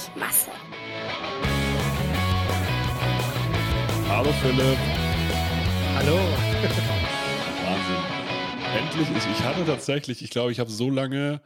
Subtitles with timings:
[0.00, 0.50] Wenig Masse.
[4.08, 4.78] Hallo Philipp.
[5.94, 6.16] Hallo.
[7.64, 7.96] Wahnsinn.
[8.76, 11.42] Endlich, ich, ich hatte tatsächlich, ich glaube, ich habe so lange,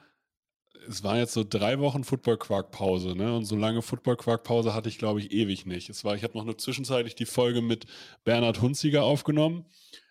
[0.87, 3.35] es waren jetzt so drei Wochen Football-Quark-Pause, ne?
[3.35, 5.91] Und so lange Football-Quark-Pause hatte ich, glaube ich, ewig nicht.
[5.91, 7.87] Es war, ich habe noch eine zwischenzeitlich die Folge mit
[8.25, 9.67] Bernhard Hunziger aufgenommen,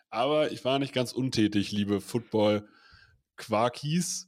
[0.09, 4.27] aber ich war nicht ganz untätig, liebe Football-Quarkies.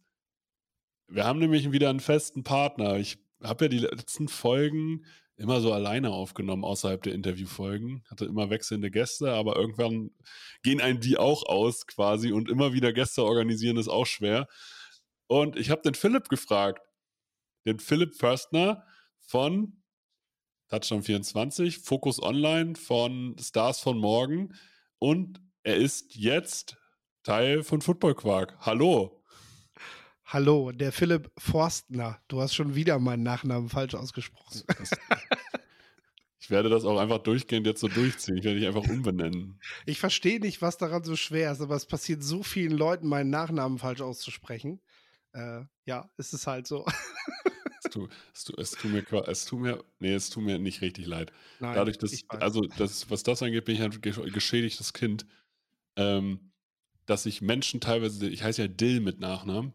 [1.08, 2.98] Wir haben nämlich wieder einen festen Partner.
[2.98, 5.06] Ich habe ja die letzten Folgen
[5.38, 8.04] immer so alleine aufgenommen außerhalb der Interviewfolgen.
[8.10, 10.12] Hatte immer wechselnde Gäste, aber irgendwann
[10.64, 14.48] gehen einem die auch aus quasi und immer wieder Gäste organisieren ist auch schwer.
[15.28, 16.82] Und ich habe den Philipp gefragt,
[17.66, 18.86] den Philipp Förstner
[19.20, 19.82] von
[20.70, 24.54] Touchdown 24, Focus Online von Stars von Morgen
[25.00, 26.78] und er ist jetzt
[27.24, 28.58] Teil von Football Quark.
[28.60, 29.25] Hallo.
[30.26, 32.20] Hallo, der Philipp Forstner.
[32.28, 34.64] Du hast schon wieder meinen Nachnamen falsch ausgesprochen.
[36.38, 38.38] Ich werde das auch einfach durchgehend jetzt so durchziehen.
[38.38, 39.60] Ich werde dich einfach umbenennen.
[39.88, 43.32] Ich verstehe nicht, was daran so schwer ist, aber es passiert so vielen Leuten, meinen
[43.32, 44.80] Nachnamen falsch auszusprechen.
[45.34, 46.86] Äh, ja, ist es halt so.
[47.84, 50.82] Es tut, es, tut, es, tut mir, es tut mir, nee, es tut mir nicht
[50.82, 51.32] richtig leid.
[51.60, 55.26] Nein, Dadurch, dass, also das, was das angeht, bin ich ein gesch- geschädigtes Kind,
[55.96, 56.52] ähm,
[57.08, 59.74] dass ich Menschen teilweise, ich heiße ja Dill mit Nachnamen.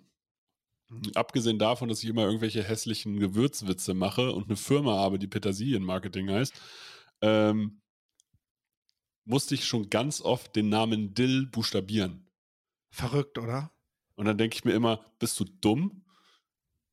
[1.15, 6.31] Abgesehen davon, dass ich immer irgendwelche hässlichen Gewürzwitze mache und eine Firma habe, die Petersilien-Marketing
[6.31, 6.55] heißt,
[7.23, 7.81] ähm,
[9.25, 12.27] musste ich schon ganz oft den Namen Dill buchstabieren.
[12.91, 13.71] Verrückt, oder?
[14.17, 16.05] Und dann denke ich mir immer, bist du dumm?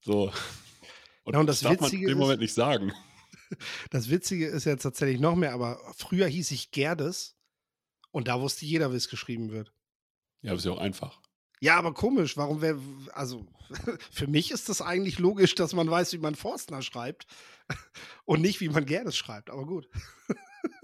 [0.01, 0.31] So.
[1.23, 2.91] Und, Ja, und das darf man in dem ist- Moment nicht sagen.
[3.91, 7.37] Das Witzige ist jetzt tatsächlich noch mehr, aber früher hieß ich Gerdes
[8.11, 9.71] und da wusste jeder, wie es geschrieben wird.
[10.41, 11.21] Ja, aber ist ja auch einfach.
[11.59, 12.79] Ja, aber komisch, warum wäre,
[13.13, 13.45] also
[14.11, 17.25] für mich ist das eigentlich logisch, dass man weiß, wie man Forstner schreibt
[18.25, 19.89] und nicht, wie man Gerdes schreibt, aber gut.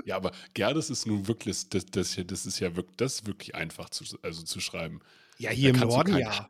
[0.05, 3.27] Ja, aber Gerdes ist nun wirklich, das, das, hier, das ist ja wirklich, das ist
[3.27, 4.99] wirklich einfach zu, also zu schreiben.
[5.37, 6.49] Ja, hier im Norden kein- ja.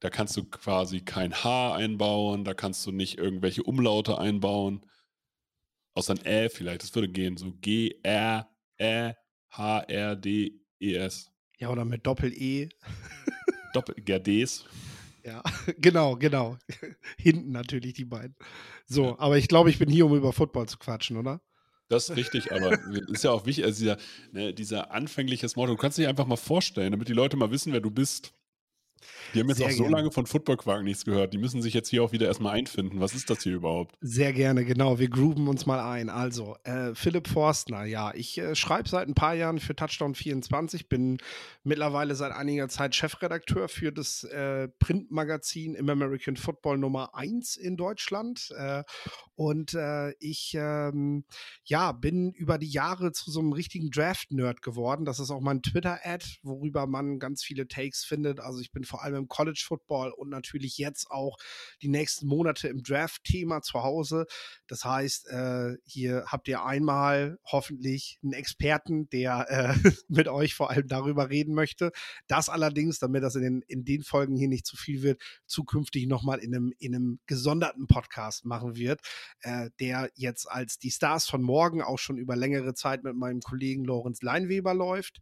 [0.00, 4.84] Da kannst du quasi kein H einbauen, da kannst du nicht irgendwelche Umlaute einbauen.
[5.94, 7.36] Außer ein Ä vielleicht, das würde gehen.
[7.36, 8.48] So G, R,
[8.80, 9.14] Ä,
[9.52, 11.30] H, R, D, E, S.
[11.58, 12.68] Ja, oder mit Doppel-E.
[13.72, 14.64] Doppel, Gerdes.
[15.24, 15.42] Ja,
[15.78, 16.56] genau, genau.
[17.18, 18.34] Hinten natürlich die beiden.
[18.86, 21.40] So, aber ich glaube, ich bin hier, um über Football zu quatschen, oder?
[21.88, 23.96] Das ist richtig, aber ist ja auch wichtig, also dieser,
[24.32, 25.78] ne, dieser anfängliche Smalltalk.
[25.78, 28.34] Du kannst dich einfach mal vorstellen, damit die Leute mal wissen, wer du bist.
[29.34, 29.96] Die haben jetzt Sehr auch so gerne.
[29.96, 31.32] lange von Footballquark nichts gehört.
[31.32, 33.00] Die müssen sich jetzt hier auch wieder erstmal einfinden.
[33.00, 33.94] Was ist das hier überhaupt?
[34.00, 34.98] Sehr gerne, genau.
[34.98, 36.08] Wir grooven uns mal ein.
[36.08, 40.88] Also, äh, Philipp Forstner, ja, ich äh, schreibe seit ein paar Jahren für Touchdown 24,
[40.88, 41.18] bin
[41.62, 47.76] mittlerweile seit einiger Zeit Chefredakteur für das äh, Printmagazin im American Football Nummer 1 in
[47.76, 48.50] Deutschland.
[48.56, 48.84] Äh,
[49.34, 51.24] und äh, ich, ähm,
[51.64, 55.04] ja, bin über die Jahre zu so einem richtigen Draft-Nerd geworden.
[55.04, 58.40] Das ist auch mein Twitter-Ad, worüber man ganz viele Takes findet.
[58.40, 61.36] Also, ich bin vor allem im College Football und natürlich jetzt auch
[61.82, 64.26] die nächsten Monate im Draft-Thema zu Hause.
[64.66, 70.70] Das heißt, äh, hier habt ihr einmal hoffentlich einen Experten, der äh, mit euch vor
[70.70, 71.92] allem darüber reden möchte.
[72.26, 76.06] Das allerdings, damit das in den, in den Folgen hier nicht zu viel wird, zukünftig
[76.06, 79.00] nochmal in einem, in einem gesonderten Podcast machen wird,
[79.42, 83.40] äh, der jetzt als die Stars von morgen auch schon über längere Zeit mit meinem
[83.40, 85.20] Kollegen Lorenz Leinweber läuft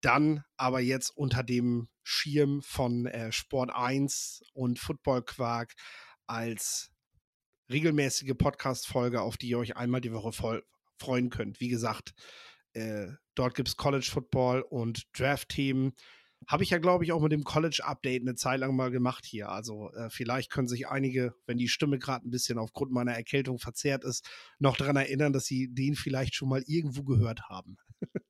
[0.00, 5.74] dann aber jetzt unter dem Schirm von äh, Sport 1 und Football Quark
[6.26, 6.90] als
[7.70, 10.64] regelmäßige Podcast-Folge, auf die ihr euch einmal die Woche voll
[10.98, 11.60] freuen könnt.
[11.60, 12.12] Wie gesagt,
[12.72, 15.92] äh, dort gibt es College Football und Draft-Themen.
[16.48, 19.48] Habe ich ja, glaube ich, auch mit dem College-Update eine Zeit lang mal gemacht hier.
[19.50, 23.60] Also äh, vielleicht können sich einige, wenn die Stimme gerade ein bisschen aufgrund meiner Erkältung
[23.60, 24.28] verzerrt ist,
[24.58, 27.76] noch daran erinnern, dass sie den vielleicht schon mal irgendwo gehört haben.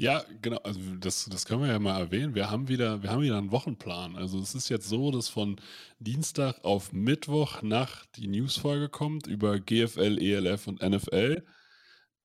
[0.00, 0.58] Ja, genau.
[0.58, 2.36] Also das, das können wir ja mal erwähnen.
[2.36, 4.14] Wir haben wieder, wir haben wieder einen Wochenplan.
[4.14, 5.60] Also es ist jetzt so, dass von
[5.98, 11.44] Dienstag auf Mittwoch nach die Newsfolge kommt über GFL, ELF und NFL.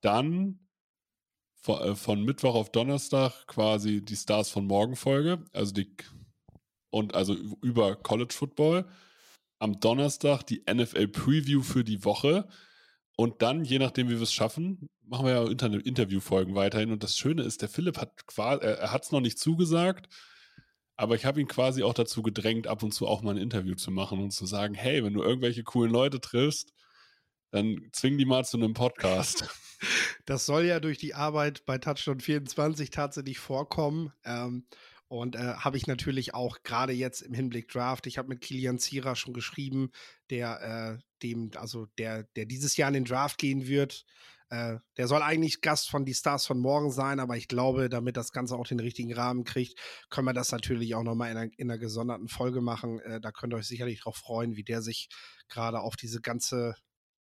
[0.01, 0.59] Dann
[1.65, 5.43] äh, von, Mittwoch auf Donnerstag quasi die Stars von morgen Folge.
[5.51, 5.95] Also die
[6.91, 7.33] und also
[7.63, 8.85] über College Football.
[9.57, 12.47] Am Donnerstag die NFL Preview für die Woche.
[13.15, 16.91] Und dann, je nachdem, wie wir es schaffen, machen wir ja Inter Interviewfolgen weiterhin.
[16.91, 20.07] Und das Schöne ist, der Philipp hat quasi, er hat es noch nicht zugesagt,
[20.95, 23.75] aber ich habe ihn quasi auch dazu gedrängt, ab und zu auch mal ein Interview
[23.75, 26.73] zu machen und zu sagen, hey, wenn du irgendwelche coolen Leute triffst,
[27.51, 29.47] dann zwing die mal zu einem Podcast.
[30.25, 34.13] Das soll ja durch die Arbeit bei Touchdown 24 tatsächlich vorkommen.
[34.23, 34.65] Ähm,
[35.13, 38.07] und äh, habe ich natürlich auch gerade jetzt im Hinblick Draft.
[38.07, 39.91] Ich habe mit Kilian Zierer schon geschrieben,
[40.31, 44.07] der äh, dem, also der, der dieses Jahr in den Draft gehen wird.
[44.49, 48.17] Äh, der soll eigentlich Gast von die Stars von morgen sein, aber ich glaube, damit
[48.17, 49.79] das Ganze auch den richtigen Rahmen kriegt,
[50.09, 52.99] können wir das natürlich auch nochmal in, einer, in einer gesonderten Folge machen.
[53.01, 55.09] Äh, da könnt ihr euch sicherlich drauf freuen, wie der sich
[55.47, 56.73] gerade auf diese ganze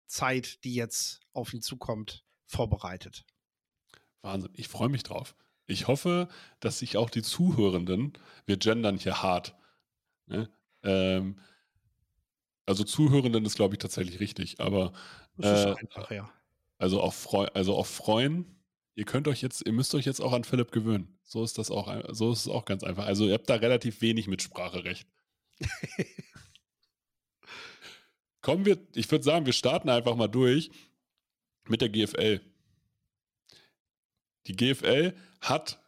[0.07, 3.25] Zeit, die jetzt auf ihn zukommt, vorbereitet.
[4.23, 5.35] Wahnsinn, ich freue mich drauf.
[5.71, 6.29] Ich hoffe,
[6.59, 8.13] dass sich auch die Zuhörenden,
[8.47, 9.55] wir gendern hier hart,
[10.27, 10.51] ne?
[10.83, 11.39] ähm,
[12.67, 14.93] also Zuhörenden ist, glaube ich, tatsächlich richtig, aber
[15.39, 16.31] äh, einfach, ja.
[16.79, 18.57] Also auch, freu also auch freuen.
[18.95, 21.19] Ihr könnt euch jetzt, ihr müsst euch jetzt auch an Philipp gewöhnen.
[21.23, 23.07] So ist das auch, so ist es auch ganz einfach.
[23.07, 25.07] Also ihr habt da relativ wenig Mitspracherecht.
[28.41, 30.71] Kommen wir, ich würde sagen, wir starten einfach mal durch
[31.69, 32.41] mit der GFL.
[34.47, 35.81] Die GFL hat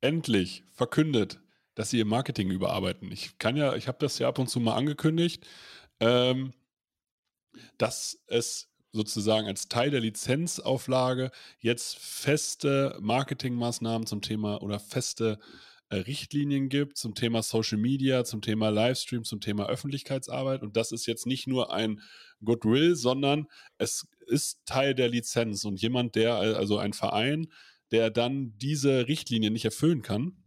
[0.00, 1.40] endlich verkündet,
[1.74, 3.10] dass sie ihr Marketing überarbeiten.
[3.10, 5.46] Ich kann ja, ich habe das ja ab und zu mal angekündigt,
[6.00, 6.52] ähm,
[7.78, 15.38] dass es sozusagen als Teil der Lizenzauflage jetzt feste Marketingmaßnahmen zum Thema oder feste
[15.88, 20.62] äh, Richtlinien gibt zum Thema Social Media, zum Thema Livestream, zum Thema Öffentlichkeitsarbeit.
[20.62, 22.00] Und das ist jetzt nicht nur ein
[22.44, 23.46] Goodwill, sondern
[23.78, 25.64] es ist Teil der Lizenz.
[25.64, 27.48] Und jemand, der, also ein Verein,
[27.92, 30.42] der dann diese Richtlinie nicht erfüllen kann,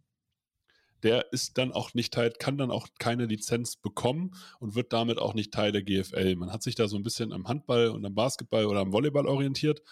[1.02, 5.18] der ist dann auch nicht Teil, kann dann auch keine Lizenz bekommen und wird damit
[5.18, 6.34] auch nicht Teil der GFL.
[6.36, 9.26] Man hat sich da so ein bisschen am Handball und am Basketball oder am Volleyball
[9.26, 9.82] orientiert.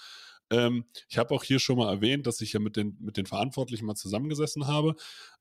[0.50, 3.26] Ähm, ich habe auch hier schon mal erwähnt, dass ich ja mit den, mit den
[3.26, 4.96] Verantwortlichen mal zusammengesessen habe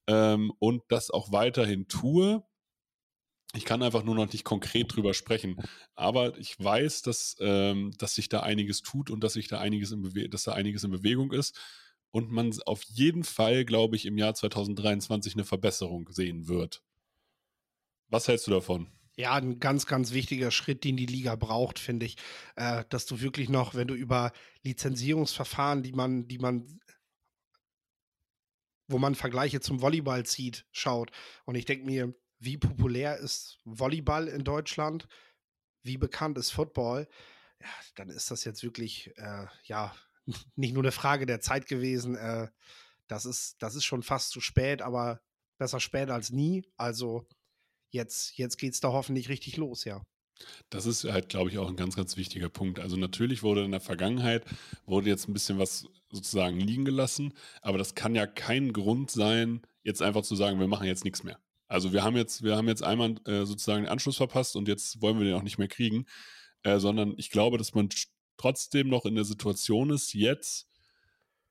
[0.08, 2.44] ähm, und das auch weiterhin tue.
[3.56, 5.58] Ich kann einfach nur noch nicht konkret drüber sprechen.
[5.96, 9.92] Aber ich weiß, dass, ähm, dass sich da einiges tut und dass sich da einiges
[9.92, 11.60] in Bewe dass da einiges in Bewegung ist
[12.14, 16.84] und man auf jeden Fall, glaube ich, im Jahr 2023 eine Verbesserung sehen wird.
[18.08, 18.88] Was hältst du davon?
[19.16, 22.18] Ja, ein ganz, ganz wichtiger Schritt, den die Liga braucht, finde ich,
[22.56, 24.32] äh, dass du wirklich noch, wenn du über
[24.62, 26.80] Lizenzierungsverfahren, die man, die man,
[28.88, 31.12] wo man Vergleiche zum Volleyball zieht, schaut.
[31.46, 35.08] Und ich denke mir, wie populär ist Volleyball in Deutschland?
[35.82, 37.08] Wie bekannt ist Football?
[37.60, 39.96] Ja, dann ist das jetzt wirklich, äh, ja,
[40.56, 42.16] nicht nur eine Frage der Zeit gewesen.
[42.16, 42.48] Äh,
[43.08, 45.22] das, ist, das ist schon fast zu spät, aber
[45.58, 46.66] besser spät als nie.
[46.78, 47.28] Also
[47.90, 50.04] jetzt, jetzt geht es da hoffentlich richtig los, ja.
[50.70, 52.80] Das ist halt, glaube ich, auch ein ganz, ganz wichtiger Punkt.
[52.80, 54.46] Also natürlich wurde in der Vergangenheit,
[54.86, 59.62] wurde jetzt ein bisschen was sozusagen liegen gelassen, aber das kann ja kein Grund sein,
[59.84, 61.40] jetzt einfach zu sagen, wir machen jetzt nichts mehr.
[61.68, 65.02] Also wir haben jetzt, wir haben jetzt einmal äh, sozusagen den Anschluss verpasst und jetzt
[65.02, 66.06] wollen wir den auch nicht mehr kriegen,
[66.64, 67.90] äh, sondern ich glaube, dass man
[68.38, 70.68] trotzdem noch in der Situation ist, jetzt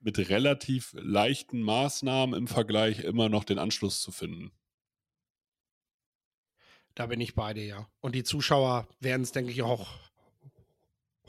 [0.01, 4.53] mit relativ leichten Maßnahmen im Vergleich immer noch den Anschluss zu finden.
[6.95, 7.89] Da bin ich bei dir, ja.
[8.01, 9.89] Und die Zuschauer werden es, denke ich, auch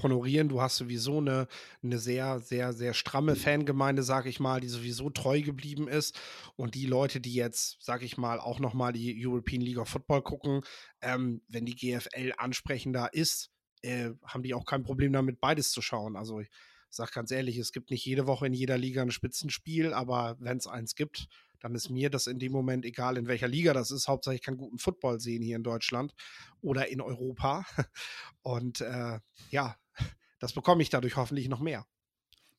[0.01, 0.49] honorieren.
[0.49, 1.47] Du hast sowieso eine,
[1.81, 6.19] eine sehr, sehr, sehr stramme Fangemeinde, sag ich mal, die sowieso treu geblieben ist.
[6.55, 10.23] Und die Leute, die jetzt, sag ich mal, auch nochmal die European League of Football
[10.23, 10.61] gucken,
[11.01, 13.52] ähm, wenn die GFL ansprechender ist,
[13.83, 16.15] äh, haben die auch kein Problem damit, beides zu schauen.
[16.15, 16.49] Also ich
[16.89, 20.57] sage ganz ehrlich, es gibt nicht jede Woche in jeder Liga ein Spitzenspiel, aber wenn
[20.57, 21.27] es eins gibt,
[21.59, 24.07] dann ist mir das in dem Moment egal, in welcher Liga das ist.
[24.07, 26.13] Hauptsache, ich kann guten Football sehen hier in Deutschland
[26.61, 27.65] oder in Europa.
[28.41, 29.77] Und äh, ja,
[30.39, 31.85] das bekomme ich dadurch hoffentlich noch mehr.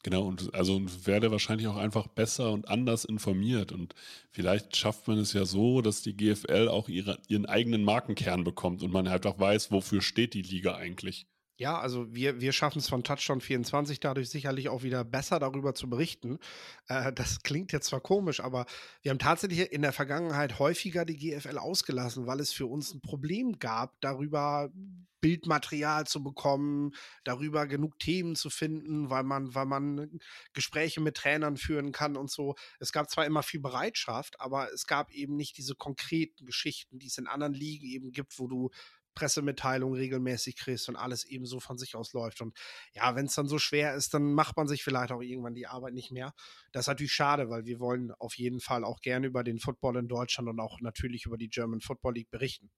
[0.04, 3.72] Genau, und also werde wahrscheinlich auch einfach besser und anders informiert.
[3.72, 3.94] Und
[4.30, 8.82] vielleicht schafft man es ja so, dass die GFL auch ihre, ihren eigenen Markenkern bekommt
[8.82, 11.26] und man einfach weiß, wofür steht die Liga eigentlich.
[11.56, 15.72] Ja, also wir, wir schaffen es von Touchdown 24 dadurch sicherlich auch wieder besser darüber
[15.72, 16.40] zu berichten.
[16.88, 18.66] Äh, das klingt jetzt zwar komisch, aber
[19.02, 23.00] wir haben tatsächlich in der Vergangenheit häufiger die GFL ausgelassen, weil es für uns ein
[23.00, 24.72] Problem gab, darüber
[25.20, 26.92] Bildmaterial zu bekommen,
[27.22, 30.20] darüber genug Themen zu finden, weil man, weil man
[30.54, 32.56] Gespräche mit Trainern führen kann und so.
[32.80, 37.06] Es gab zwar immer viel Bereitschaft, aber es gab eben nicht diese konkreten Geschichten, die
[37.06, 38.70] es in anderen Ligen eben gibt, wo du
[39.14, 42.40] Pressemitteilungen regelmäßig kriegst und alles eben so von sich aus läuft.
[42.40, 42.56] Und
[42.92, 45.66] ja, wenn es dann so schwer ist, dann macht man sich vielleicht auch irgendwann die
[45.66, 46.34] Arbeit nicht mehr.
[46.72, 49.96] Das ist natürlich schade, weil wir wollen auf jeden Fall auch gerne über den Football
[49.96, 52.70] in Deutschland und auch natürlich über die German Football League berichten.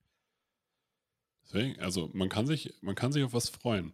[1.45, 3.93] Deswegen, also man kann sich, man kann sich auf was freuen.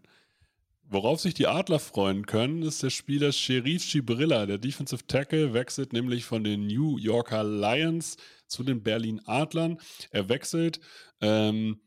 [0.85, 4.47] Worauf sich die Adler freuen können, ist der Spieler Sherif Schibrilla.
[4.47, 9.79] Der Defensive Tackle wechselt nämlich von den New Yorker Lions zu den Berlin Adlern.
[10.11, 10.81] Er wechselt
[11.21, 11.81] ähm,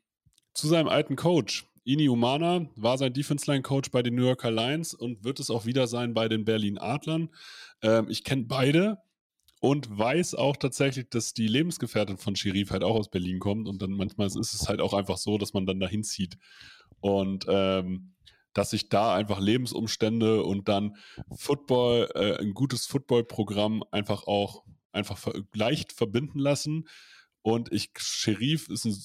[0.55, 1.65] zu seinem alten Coach.
[1.83, 5.51] Ini Umana war sein Defense Line Coach bei den New Yorker Lions und wird es
[5.51, 7.29] auch wieder sein bei den Berlin Adlern.
[7.83, 8.97] Ähm, ich kenne beide
[9.59, 13.81] und weiß auch tatsächlich, dass die Lebensgefährtin von Sheriff halt auch aus Berlin kommt und
[13.81, 16.37] dann manchmal ist es halt auch einfach so, dass man dann dahin zieht
[17.01, 18.15] und ähm,
[18.53, 20.95] dass sich da einfach Lebensumstände und dann
[21.37, 26.87] Football, äh, ein gutes Footballprogramm einfach auch einfach leicht verbinden lassen.
[27.41, 28.97] Und ich, Sheriff ist ein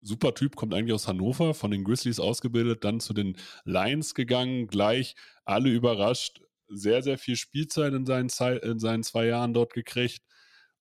[0.00, 4.66] super Typ, kommt eigentlich aus Hannover, von den Grizzlies ausgebildet, dann zu den Lions gegangen,
[4.66, 5.14] gleich
[5.44, 8.28] alle überrascht, sehr, sehr viel Spielzeit in seinen,
[8.62, 10.22] in seinen zwei Jahren dort gekriegt.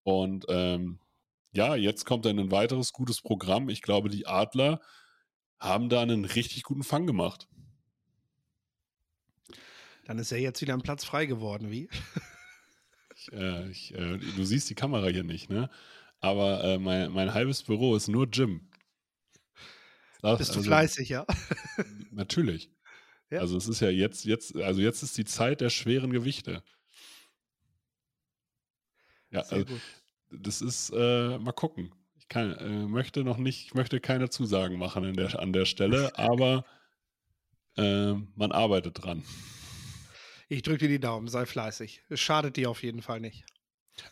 [0.04, 1.00] Und ähm,
[1.52, 3.70] ja, jetzt kommt dann ein weiteres gutes Programm.
[3.70, 4.82] Ich glaube, die Adler
[5.60, 7.48] haben da einen richtig guten Fang gemacht.
[10.06, 11.90] Dann ist er jetzt wieder ein Platz frei geworden, wie?
[13.16, 15.70] ich, äh, ich, äh, du siehst die Kamera hier nicht, ne?
[16.20, 18.67] Aber äh, mein, mein halbes Büro ist nur Gym.
[20.22, 21.26] Das, Bist du also, fleißig, ja?
[22.12, 22.72] Natürlich.
[23.30, 23.42] Ja.
[23.42, 26.64] Also es ist ja jetzt, jetzt, also jetzt ist die Zeit der schweren Gewichte.
[29.32, 29.66] Ja, also,
[30.32, 31.94] das ist, äh, mal gucken.
[32.16, 36.10] Ich kann, äh, möchte noch nicht, ich möchte keine Zusagen machen der, an der Stelle,
[36.18, 36.64] aber
[37.76, 39.24] äh, man arbeitet dran.
[40.48, 42.04] Ich drücke dir die Daumen, sei fleißig.
[42.08, 43.44] Es schadet dir auf jeden Fall nicht.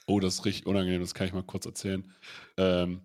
[0.07, 2.11] Oh, das ist richtig unangenehm, das kann ich mal kurz erzählen.
[2.57, 3.01] Ähm,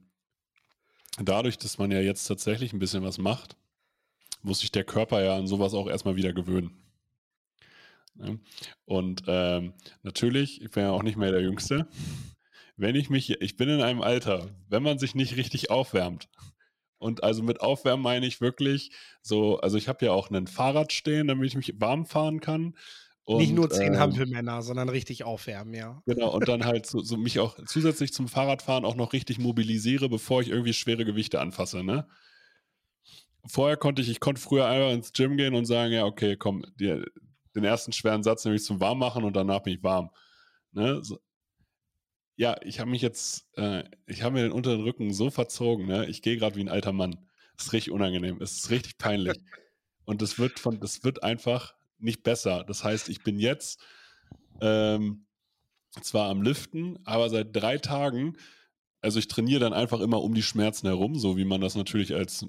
[1.28, 3.56] dadurch, dass man ja jetzt tatsächlich ein bisschen was macht,
[4.42, 6.72] muss sich der Körper ja an sowas auch erstmal wieder gewöhnen.
[8.16, 8.36] Ja?
[8.84, 11.88] Und ähm, natürlich, ich bin ja auch nicht mehr der Jüngste.
[12.76, 16.28] Wenn ich mich, ich bin in einem Alter, wenn man sich nicht richtig aufwärmt,
[17.00, 18.90] und also mit Aufwärmen meine ich wirklich
[19.22, 22.76] so, also ich habe ja auch ein Fahrrad stehen, damit ich mich warm fahren kann.
[23.30, 26.02] Und, Nicht nur zehn ähm, Hampelmänner, sondern richtig aufwärmen, ja.
[26.04, 30.08] Genau, und dann halt so, so, mich auch zusätzlich zum Fahrradfahren auch noch richtig mobilisiere,
[30.08, 32.08] bevor ich irgendwie schwere Gewichte anfasse, ne?
[33.46, 36.64] Vorher konnte ich, ich konnte früher einfach ins Gym gehen und sagen, ja, okay, komm,
[36.75, 37.04] die,
[37.54, 40.10] den ersten schweren Satz nämlich zum Warmmachen und danach bin ich warm.
[40.72, 40.99] Ne?
[41.04, 41.20] So,
[42.34, 46.06] ja, ich habe mich jetzt, äh, ich habe mir den unteren Rücken so verzogen, ne?
[46.06, 47.28] Ich gehe gerade wie ein alter Mann.
[47.56, 49.38] Das ist richtig unangenehm, es ist richtig peinlich.
[50.04, 52.64] und das wird von, das wird einfach nicht besser.
[52.64, 53.80] Das heißt, ich bin jetzt
[54.61, 55.26] ähm,
[56.02, 58.37] zwar am Liften, aber seit drei Tagen,
[59.00, 62.14] also ich trainiere dann einfach immer um die Schmerzen herum, so wie man das natürlich
[62.14, 62.47] als,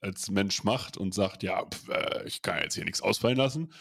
[0.00, 3.72] als Mensch macht und sagt, ja, pf, äh, ich kann jetzt hier nichts ausfallen lassen.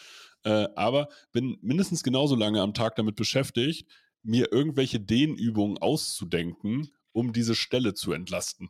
[0.43, 3.87] Äh, aber bin mindestens genauso lange am Tag damit beschäftigt,
[4.23, 8.69] mir irgendwelche Dehnübungen auszudenken, um diese Stelle zu entlasten.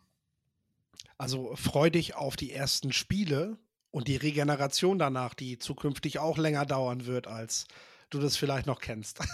[1.17, 3.59] Also freu dich auf die ersten Spiele
[3.91, 7.65] und die Regeneration danach, die zukünftig auch länger dauern wird, als
[8.09, 9.19] du das vielleicht noch kennst.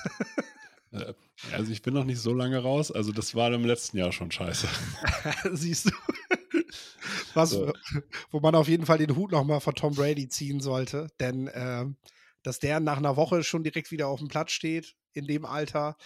[0.93, 1.13] Äh,
[1.51, 4.31] also ich bin noch nicht so lange raus, also das war im letzten Jahr schon
[4.31, 4.69] scheiße.
[5.51, 5.91] Siehst du.
[7.33, 7.73] Was, so.
[8.31, 11.85] wo man auf jeden Fall den Hut nochmal von Tom Brady ziehen sollte, denn äh,
[12.41, 15.97] dass der nach einer Woche schon direkt wieder auf dem Platz steht, in dem Alter,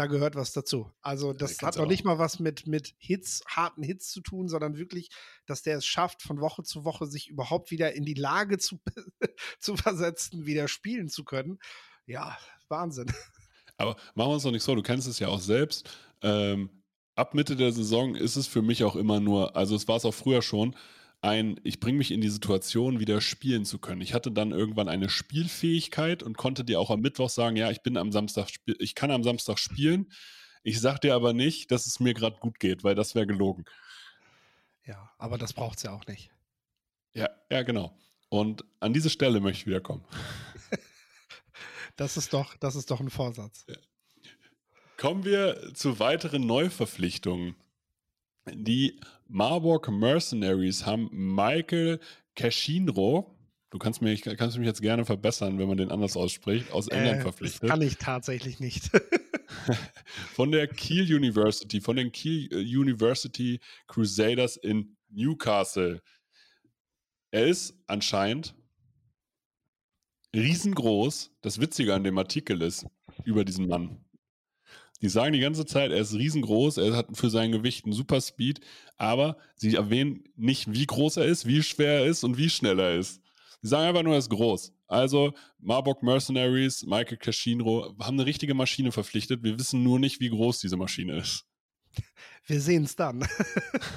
[0.00, 0.90] da gehört was dazu.
[1.02, 4.78] Also das hat noch nicht mal was mit, mit Hits, harten Hits zu tun, sondern
[4.78, 5.10] wirklich,
[5.44, 8.80] dass der es schafft, von Woche zu Woche sich überhaupt wieder in die Lage zu,
[9.60, 11.58] zu versetzen, wieder spielen zu können.
[12.06, 12.38] Ja,
[12.68, 13.12] Wahnsinn.
[13.76, 15.90] Aber machen wir uns doch nicht so, du kennst es ja auch selbst.
[16.22, 16.82] Ähm,
[17.14, 20.06] ab Mitte der Saison ist es für mich auch immer nur, also es war es
[20.06, 20.74] auch früher schon,
[21.22, 24.00] ein, ich bringe mich in die Situation, wieder spielen zu können.
[24.00, 27.82] Ich hatte dann irgendwann eine Spielfähigkeit und konnte dir auch am Mittwoch sagen, ja, ich
[27.82, 28.48] bin am Samstag,
[28.78, 30.10] ich kann am Samstag spielen.
[30.62, 33.64] Ich sag dir aber nicht, dass es mir gerade gut geht, weil das wäre gelogen.
[34.86, 36.30] Ja, aber das braucht es ja auch nicht.
[37.14, 37.96] Ja, ja, genau.
[38.28, 40.04] Und an diese Stelle möchte ich wieder kommen.
[41.96, 43.66] das ist doch, das ist doch ein Vorsatz.
[44.96, 47.56] Kommen wir zu weiteren Neuverpflichtungen.
[48.46, 49.00] Die
[49.30, 52.00] Marburg Mercenaries haben Michael
[52.34, 53.36] Cashinro
[53.70, 56.72] Du kannst mich, kannst mich jetzt gerne verbessern, wenn man den anders ausspricht.
[56.72, 57.62] Aus England Äh, verpflichtet.
[57.62, 58.90] Das kann ich tatsächlich nicht.
[60.34, 66.02] von der Kiel University, von den Kiel äh, University Crusaders in Newcastle.
[67.30, 68.56] Er ist anscheinend
[70.34, 71.30] riesengroß.
[71.40, 72.86] Das Witzige an dem Artikel ist
[73.24, 74.04] über diesen Mann.
[75.02, 78.20] Die sagen die ganze Zeit, er ist riesengroß, er hat für sein Gewicht einen super
[78.20, 78.60] Speed,
[78.98, 82.78] aber sie erwähnen nicht, wie groß er ist, wie schwer er ist und wie schnell
[82.78, 83.22] er ist.
[83.62, 84.72] Sie sagen einfach nur, er ist groß.
[84.88, 89.42] Also Marburg Mercenaries, Michael Cascinro haben eine richtige Maschine verpflichtet.
[89.42, 91.46] Wir wissen nur nicht, wie groß diese Maschine ist.
[92.46, 93.26] Wir sehen es dann.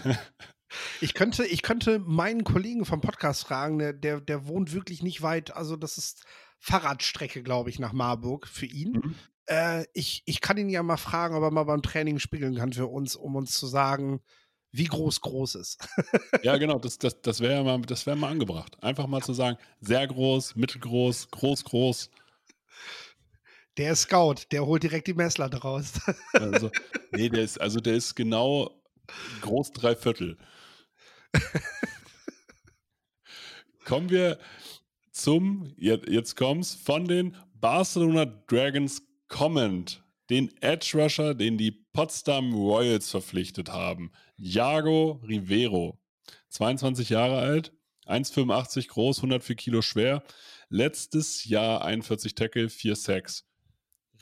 [1.01, 5.21] ich, könnte, ich könnte meinen Kollegen vom Podcast fragen, der, der, der wohnt wirklich nicht
[5.21, 5.55] weit.
[5.55, 6.25] Also, das ist
[6.59, 8.91] Fahrradstrecke, glaube ich, nach Marburg für ihn.
[8.91, 9.15] Mhm.
[9.47, 12.73] Äh, ich, ich kann ihn ja mal fragen, ob er mal beim Training spiegeln kann
[12.73, 14.21] für uns, um uns zu sagen,
[14.71, 15.87] wie groß groß ist.
[16.41, 18.81] Ja, genau, das, das, das wäre mal, das wär mal angebracht.
[18.83, 22.09] Einfach mal zu sagen, sehr groß, mittelgroß, groß, groß.
[23.77, 25.93] Der ist Scout, der holt direkt die Messlatte raus.
[26.33, 26.69] Also,
[27.11, 28.83] nee, der ist, also der ist genau
[29.41, 30.37] groß drei Viertel.
[33.85, 34.39] Kommen wir
[35.11, 39.01] zum, jetzt, jetzt kommt's, von den Barcelona Dragons
[39.33, 44.11] kommend, den Edge Rusher, den die Potsdam Royals verpflichtet haben.
[44.37, 45.99] Jago Rivero,
[46.49, 47.73] 22 Jahre alt,
[48.05, 50.23] 1,85 groß, 104 Kilo schwer.
[50.69, 53.49] Letztes Jahr 41 Tackle, 4 Sacks.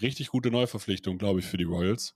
[0.01, 2.15] Richtig gute Neuverpflichtung, glaube ich, für die Royals.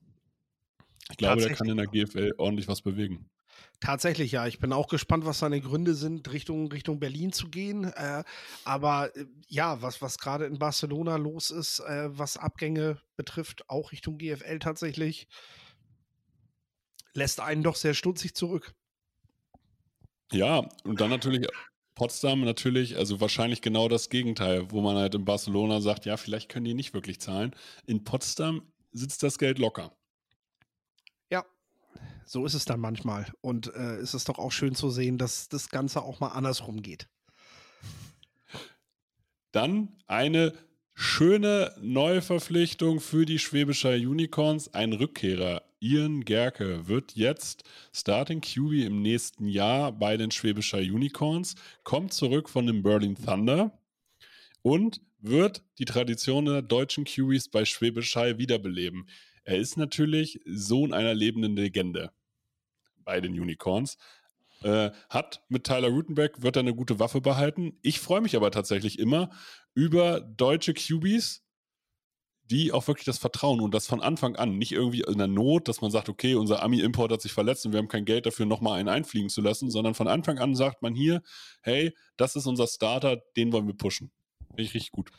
[1.12, 3.30] Ich glaube, der kann in der GFL ordentlich was bewegen.
[3.80, 4.48] Tatsächlich, ja.
[4.48, 7.86] Ich bin auch gespannt, was seine Gründe sind, Richtung, Richtung Berlin zu gehen.
[7.86, 8.24] Äh,
[8.64, 13.92] aber äh, ja, was, was gerade in Barcelona los ist, äh, was Abgänge betrifft, auch
[13.92, 15.28] Richtung GFL tatsächlich,
[17.14, 18.74] lässt einen doch sehr stutzig zurück.
[20.32, 21.48] Ja, und dann natürlich
[21.96, 26.50] Potsdam natürlich, also wahrscheinlich genau das Gegenteil, wo man halt in Barcelona sagt, ja, vielleicht
[26.50, 27.56] können die nicht wirklich zahlen.
[27.86, 29.96] In Potsdam sitzt das Geld locker.
[32.26, 33.28] So ist es dann manchmal.
[33.42, 36.82] Und äh, es ist doch auch schön zu sehen, dass das Ganze auch mal andersrum
[36.82, 37.08] geht.
[39.52, 40.54] Dann eine
[40.94, 45.62] schöne Neuverpflichtung für die Schwäbischer Unicorns, ein Rückkehrer.
[45.80, 52.50] Ian Gerke wird jetzt Starting QB im nächsten Jahr bei den Schwäbischer Unicorns, kommt zurück
[52.50, 53.78] von dem Berlin Thunder
[54.62, 59.08] und wird die Tradition der deutschen QBs bei Schwäbisch wiederbeleben.
[59.46, 62.12] Er ist natürlich Sohn einer lebenden Legende
[63.04, 63.98] bei den Unicorns.
[64.64, 67.78] Äh, hat mit Tyler Rutenbeck, wird er eine gute Waffe behalten.
[67.84, 69.30] Ich freue mich aber tatsächlich immer
[69.76, 71.44] über deutsche QBs,
[72.50, 75.68] die auch wirklich das Vertrauen und das von Anfang an, nicht irgendwie in der Not,
[75.68, 78.46] dass man sagt, okay, unser Ami-Import hat sich verletzt und wir haben kein Geld dafür,
[78.46, 81.22] nochmal einen einfliegen zu lassen, sondern von Anfang an sagt man hier,
[81.62, 84.12] hey, das ist unser Starter, den wollen wir pushen.
[84.48, 85.12] Finde ich richtig gut.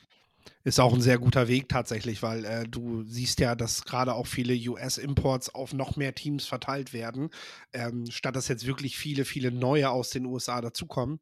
[0.66, 4.26] Ist auch ein sehr guter Weg tatsächlich, weil äh, du siehst ja, dass gerade auch
[4.26, 7.31] viele US-Imports auf noch mehr Teams verteilt werden,
[7.72, 11.20] ähm, statt dass jetzt wirklich viele, viele neue aus den USA dazukommen.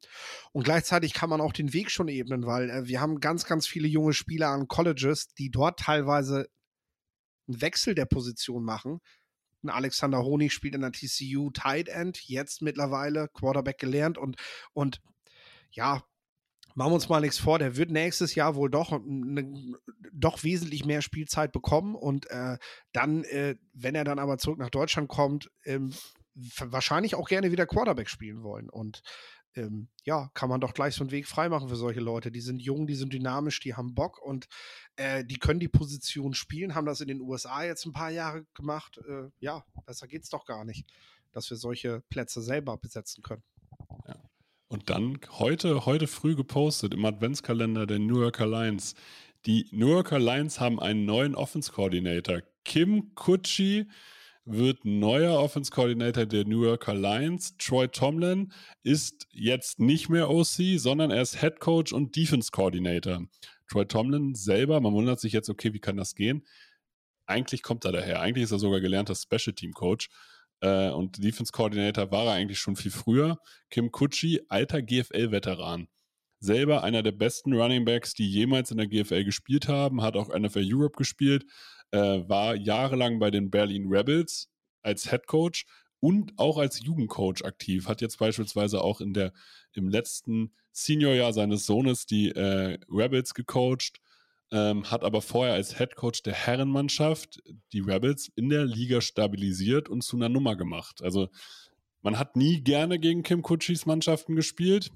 [0.51, 3.67] Und gleichzeitig kann man auch den Weg schon ebnen, weil äh, wir haben ganz, ganz
[3.67, 6.47] viele junge Spieler an Colleges, die dort teilweise
[7.47, 8.97] einen Wechsel der Position machen.
[9.67, 14.37] Alexander Honig spielt in der TCU Tight End, jetzt mittlerweile Quarterback gelernt und,
[14.73, 15.03] und
[15.69, 16.01] ja,
[16.75, 19.73] machen wir uns mal nichts vor, der wird nächstes Jahr wohl doch, ne,
[20.13, 22.57] doch wesentlich mehr Spielzeit bekommen und äh,
[22.91, 25.93] dann, äh, wenn er dann aber zurück nach Deutschland kommt, ähm,
[26.59, 28.69] wahrscheinlich auch gerne wieder Quarterback spielen wollen.
[28.69, 29.01] Und
[29.55, 32.29] ähm, ja, kann man doch gleich so einen Weg freimachen für solche Leute.
[32.29, 34.47] Die sind jung, die sind dynamisch, die haben Bock und
[34.97, 38.45] äh, die können die Position spielen, haben das in den USA jetzt ein paar Jahre
[38.53, 38.99] gemacht.
[39.07, 40.91] Äh, ja, besser geht's doch gar nicht,
[41.31, 43.43] dass wir solche Plätze selber besetzen können.
[44.07, 44.15] Ja.
[44.67, 48.95] Und dann heute, heute früh gepostet im Adventskalender der New Yorker Lions.
[49.45, 52.41] Die New Yorker Lions haben einen neuen Offense Coordinator.
[52.63, 53.87] Kim Kutschi
[54.43, 57.55] wird neuer Offense Coordinator der New Yorker Lions.
[57.57, 58.51] Troy Tomlin
[58.81, 63.21] ist jetzt nicht mehr OC, sondern er ist Head Coach und Defense Coordinator.
[63.69, 66.43] Troy Tomlin selber, man wundert sich jetzt, okay, wie kann das gehen?
[67.27, 68.21] Eigentlich kommt er daher.
[68.21, 70.09] Eigentlich ist er sogar gelernter Special Team Coach
[70.65, 73.39] äh, und Defense Coordinator war er eigentlich schon viel früher.
[73.69, 75.87] Kim Kutschi, alter GFL-Veteran.
[76.39, 80.35] Selber einer der besten Running Backs, die jemals in der GFL gespielt haben, hat auch
[80.35, 81.45] NFL Europe gespielt,
[81.91, 81.97] äh,
[82.27, 84.49] war jahrelang bei den Berlin Rebels
[84.81, 85.65] als Head Coach
[85.99, 87.87] und auch als Jugendcoach aktiv.
[87.87, 89.33] Hat jetzt beispielsweise auch in der,
[89.73, 94.01] im letzten Seniorjahr seines Sohnes die äh, Rebels gecoacht
[94.51, 97.41] ähm, hat aber vorher als Head Coach der Herrenmannschaft
[97.73, 101.01] die Rebels in der Liga stabilisiert und zu einer Nummer gemacht.
[101.03, 101.29] Also
[102.01, 104.91] man hat nie gerne gegen Kim Kutschis Mannschaften gespielt,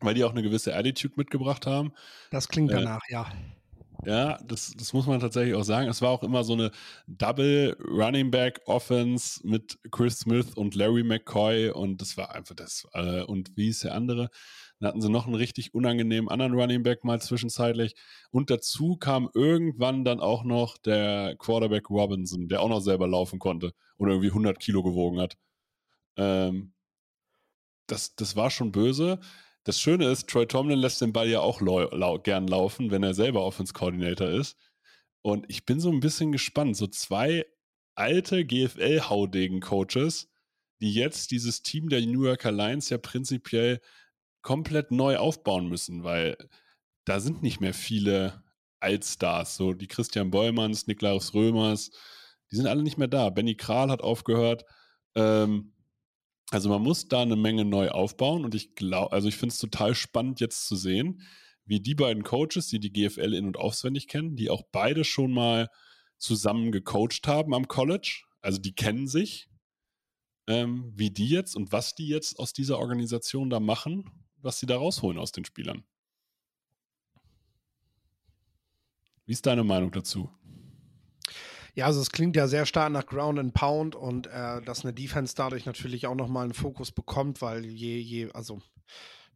[0.00, 1.92] weil die auch eine gewisse Attitude mitgebracht haben.
[2.30, 3.32] Das klingt äh, danach, äh, ja.
[4.04, 5.88] Ja, das, das muss man tatsächlich auch sagen.
[5.88, 6.72] Es war auch immer so eine
[7.06, 12.84] Double Running Back Offense mit Chris Smith und Larry McCoy und das war einfach das.
[12.94, 14.28] Äh, und wie ist der andere?
[14.82, 17.94] Dann hatten sie noch einen richtig unangenehmen anderen Running Back mal zwischenzeitlich.
[18.32, 23.38] Und dazu kam irgendwann dann auch noch der Quarterback Robinson, der auch noch selber laufen
[23.38, 25.36] konnte und irgendwie 100 Kilo gewogen hat.
[26.16, 26.72] Ähm,
[27.86, 29.20] das, das war schon böse.
[29.62, 33.14] Das Schöne ist, Troy Tomlin lässt den Ball ja auch lau gern laufen, wenn er
[33.14, 34.56] selber Offense Coordinator ist.
[35.22, 36.76] Und ich bin so ein bisschen gespannt.
[36.76, 37.46] So zwei
[37.94, 40.28] alte GFL-Haudegen-Coaches,
[40.80, 43.80] die jetzt dieses Team der New Yorker Lions ja prinzipiell
[44.42, 46.36] komplett neu aufbauen müssen, weil
[47.04, 48.42] da sind nicht mehr viele
[48.80, 51.90] Altstars, so die Christian Bollmanns, Niklaus Römers,
[52.50, 53.30] die sind alle nicht mehr da.
[53.30, 54.64] Benny Kral hat aufgehört.
[55.14, 55.72] Ähm,
[56.50, 59.58] also man muss da eine Menge neu aufbauen und ich glaube, also ich finde es
[59.58, 61.22] total spannend jetzt zu sehen,
[61.64, 65.32] wie die beiden Coaches, die die GFL in- und auswendig kennen, die auch beide schon
[65.32, 65.68] mal
[66.18, 69.48] zusammen gecoacht haben am College, also die kennen sich,
[70.46, 74.04] ähm, wie die jetzt und was die jetzt aus dieser Organisation da machen,
[74.42, 75.84] was sie da rausholen aus den Spielern.
[79.24, 80.30] Wie ist deine Meinung dazu?
[81.74, 84.92] Ja, also es klingt ja sehr stark nach Ground and Pound und äh, dass eine
[84.92, 88.60] Defense dadurch natürlich auch nochmal einen Fokus bekommt, weil je, je, also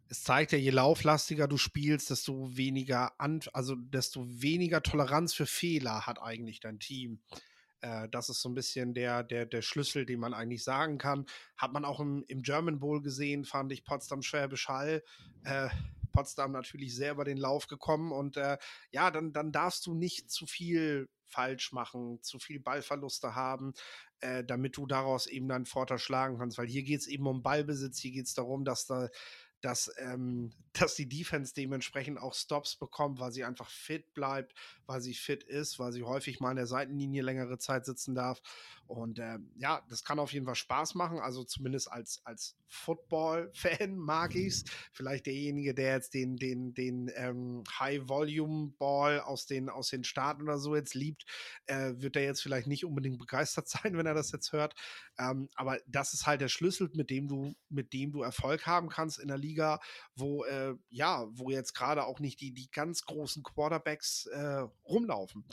[0.08, 5.46] es zeigt ja, je lauflastiger du spielst, desto weniger, an, also desto weniger Toleranz für
[5.46, 7.20] Fehler hat eigentlich dein Team.
[7.80, 11.26] Äh, das ist so ein bisschen der, der, der Schlüssel, den man eigentlich sagen kann.
[11.56, 15.02] Hat man auch im, im German Bowl gesehen, fand ich Potsdam Schwäbisch Hall.
[15.44, 15.68] Äh,
[16.12, 18.56] Potsdam natürlich sehr über den Lauf gekommen und äh,
[18.90, 23.74] ja, dann, dann darfst du nicht zu viel falsch machen, zu viel Ballverluste haben,
[24.20, 26.56] äh, damit du daraus eben dann Vorteil schlagen kannst.
[26.56, 29.08] Weil hier geht es eben um Ballbesitz, hier geht es darum, dass da
[29.60, 34.54] dass, ähm, dass die Defense dementsprechend auch Stops bekommt, weil sie einfach fit bleibt,
[34.86, 38.40] weil sie fit ist, weil sie häufig mal in der Seitenlinie längere Zeit sitzen darf.
[38.86, 41.18] Und äh, ja, das kann auf jeden Fall Spaß machen.
[41.18, 44.64] Also zumindest als, als Football-Fan mag ich es.
[44.92, 50.58] Vielleicht derjenige, der jetzt den, den, den ähm, High-Volume-Ball aus den, aus den Staaten oder
[50.58, 51.24] so jetzt liebt,
[51.66, 54.74] äh, wird er jetzt vielleicht nicht unbedingt begeistert sein, wenn er das jetzt hört.
[55.18, 58.88] Ähm, aber das ist halt der Schlüssel, mit dem du, mit dem du Erfolg haben
[58.88, 59.80] kannst in der Liga,
[60.14, 65.44] wo, äh, ja, wo jetzt gerade auch nicht die, die ganz großen Quarterbacks äh, rumlaufen.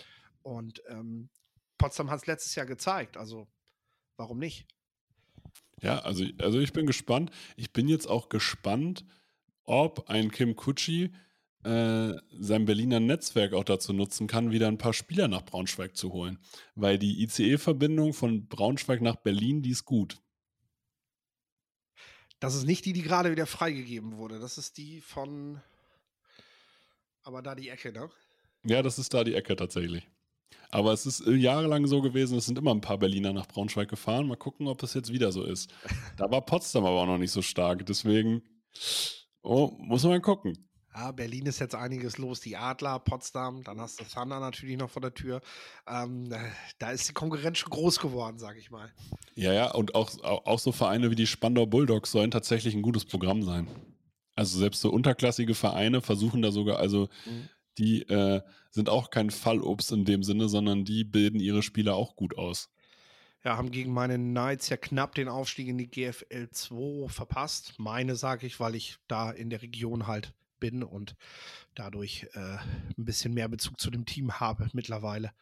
[0.41, 1.29] Und ähm,
[1.77, 3.17] Potsdam hat es letztes Jahr gezeigt.
[3.17, 3.47] Also
[4.17, 4.67] warum nicht?
[5.81, 7.31] Ja, also, also ich bin gespannt.
[7.55, 9.05] Ich bin jetzt auch gespannt,
[9.65, 11.13] ob ein Kim Kutschi
[11.63, 16.13] äh, sein Berliner Netzwerk auch dazu nutzen kann, wieder ein paar Spieler nach Braunschweig zu
[16.13, 16.39] holen.
[16.75, 20.22] Weil die ICE-Verbindung von Braunschweig nach Berlin, die ist gut.
[22.43, 24.37] Das ist nicht die, die gerade wieder freigegeben wurde.
[24.37, 25.61] Das ist die von.
[27.23, 28.09] Aber da die Ecke, ne?
[28.65, 30.09] Ja, das ist da die Ecke tatsächlich.
[30.69, 33.87] Aber es ist äh, jahrelang so gewesen, es sind immer ein paar Berliner nach Braunschweig
[33.87, 34.27] gefahren.
[34.27, 35.73] Mal gucken, ob das jetzt wieder so ist.
[36.17, 37.85] Da war Potsdam aber auch noch nicht so stark.
[37.85, 38.41] Deswegen
[39.41, 40.69] oh, muss man mal gucken.
[40.95, 42.39] Ja, Berlin ist jetzt einiges los.
[42.41, 45.41] Die Adler, Potsdam, dann hast du Thunder natürlich noch vor der Tür.
[45.87, 46.29] Ähm,
[46.79, 48.91] da ist die Konkurrenz schon groß geworden, sage ich mal.
[49.35, 53.05] Ja, ja, und auch, auch so Vereine wie die Spandau Bulldogs sollen tatsächlich ein gutes
[53.05, 53.67] Programm sein.
[54.35, 59.31] Also selbst so unterklassige Vereine versuchen da sogar, also mhm die äh, sind auch kein
[59.31, 62.69] Fallobst in dem Sinne, sondern die bilden ihre Spieler auch gut aus.
[63.43, 67.73] Ja, haben gegen meine Knights ja knapp den Aufstieg in die GFL 2 verpasst.
[67.77, 71.15] Meine sage ich, weil ich da in der Region halt bin und
[71.75, 72.39] dadurch äh,
[72.97, 75.33] ein bisschen mehr Bezug zu dem Team habe mittlerweile.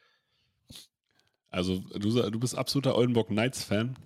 [1.52, 4.00] Also du, du bist absoluter Oldenburg Knights-Fan?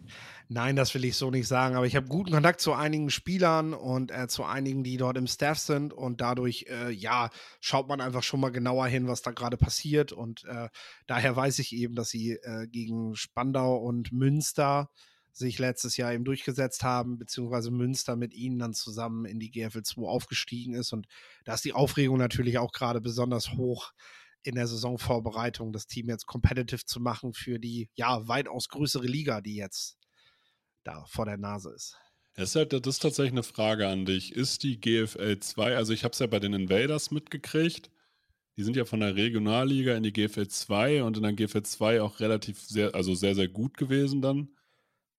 [0.49, 3.73] Nein, das will ich so nicht sagen, aber ich habe guten Kontakt zu einigen Spielern
[3.73, 7.29] und äh, zu einigen, die dort im Staff sind und dadurch, äh, ja,
[7.61, 10.67] schaut man einfach schon mal genauer hin, was da gerade passiert und äh,
[11.07, 14.89] daher weiß ich eben, dass sie äh, gegen Spandau und Münster
[15.37, 19.83] sich letztes Jahr eben durchgesetzt haben, beziehungsweise Münster mit ihnen dann zusammen in die GFL
[19.83, 21.07] 2 aufgestiegen ist und
[21.43, 23.91] da ist die Aufregung natürlich auch gerade besonders hoch
[24.43, 29.41] in der Saisonvorbereitung das Team jetzt competitive zu machen für die ja weitaus größere Liga,
[29.41, 29.97] die jetzt
[30.83, 31.97] da vor der Nase ist.
[32.35, 34.33] Das ist, halt, das ist tatsächlich eine Frage an dich.
[34.33, 37.89] Ist die GFL 2, also ich habe es ja bei den Invaders mitgekriegt,
[38.57, 42.01] die sind ja von der Regionalliga in die GFL 2 und in der GFL 2
[42.01, 44.49] auch relativ sehr, also sehr, sehr gut gewesen dann.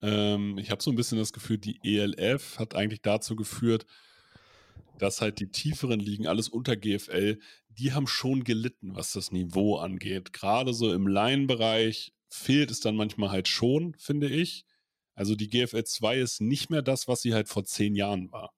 [0.03, 3.87] Ähm, ich habe so ein bisschen das Gefühl, die ELF hat eigentlich dazu geführt,
[4.99, 9.77] dass halt die tieferen Ligen, alles unter GFL, die haben schon gelitten, was das Niveau
[9.77, 10.33] angeht.
[10.33, 14.65] Gerade so im Line-Bereich fehlt es dann manchmal halt schon, finde ich.
[15.15, 18.53] Also die GFL 2 ist nicht mehr das, was sie halt vor zehn Jahren war.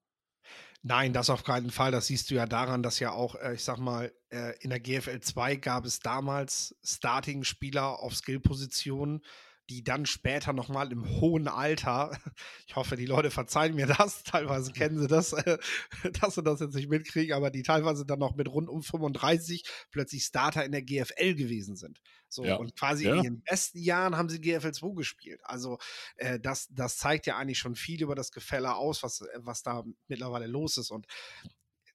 [0.82, 1.90] Nein, das auf keinen Fall.
[1.90, 4.80] Das siehst du ja daran, dass ja auch, äh, ich sag mal, äh, in der
[4.80, 9.22] GFL 2 gab es damals Starting-Spieler auf Skill-Positionen,
[9.70, 12.18] die dann später nochmal im hohen Alter,
[12.66, 15.58] ich hoffe, die Leute verzeihen mir das, teilweise kennen sie das, äh,
[16.20, 19.64] dass sie das jetzt nicht mitkriegen, aber die teilweise dann noch mit rund um 35
[19.90, 22.00] plötzlich Starter in der GFL gewesen sind.
[22.30, 22.56] So, ja.
[22.56, 23.16] und quasi ja.
[23.16, 25.40] in ihren besten Jahren haben sie GFL 2 gespielt.
[25.44, 25.78] Also,
[26.16, 29.84] äh, das, das zeigt ja eigentlich schon viel über das Gefälle aus, was, was da
[30.08, 30.90] mittlerweile los ist.
[30.90, 31.06] Und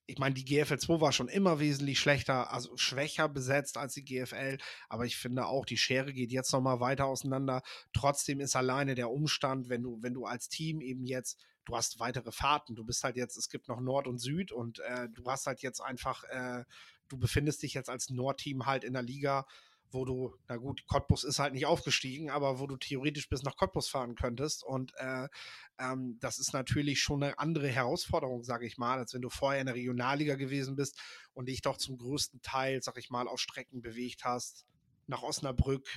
[0.06, 4.04] ich meine, die GFL 2 war schon immer wesentlich schlechter, also schwächer besetzt als die
[4.04, 7.62] GFL, aber ich finde auch, die Schere geht jetzt nochmal weiter auseinander.
[7.92, 12.00] Trotzdem ist alleine der Umstand, wenn du, wenn du als Team eben jetzt, du hast
[12.00, 15.24] weitere Fahrten, du bist halt jetzt, es gibt noch Nord und Süd und äh, du
[15.26, 16.64] hast halt jetzt einfach, äh,
[17.08, 19.46] du befindest dich jetzt als Nordteam halt in der Liga
[19.94, 23.56] wo du, na gut, Cottbus ist halt nicht aufgestiegen, aber wo du theoretisch bis nach
[23.56, 24.64] Cottbus fahren könntest.
[24.64, 25.28] Und äh,
[25.78, 29.60] ähm, das ist natürlich schon eine andere Herausforderung, sage ich mal, als wenn du vorher
[29.60, 31.00] in der Regionalliga gewesen bist
[31.32, 34.66] und dich doch zum größten Teil, sag ich mal, auf Strecken bewegt hast,
[35.06, 35.88] nach Osnabrück,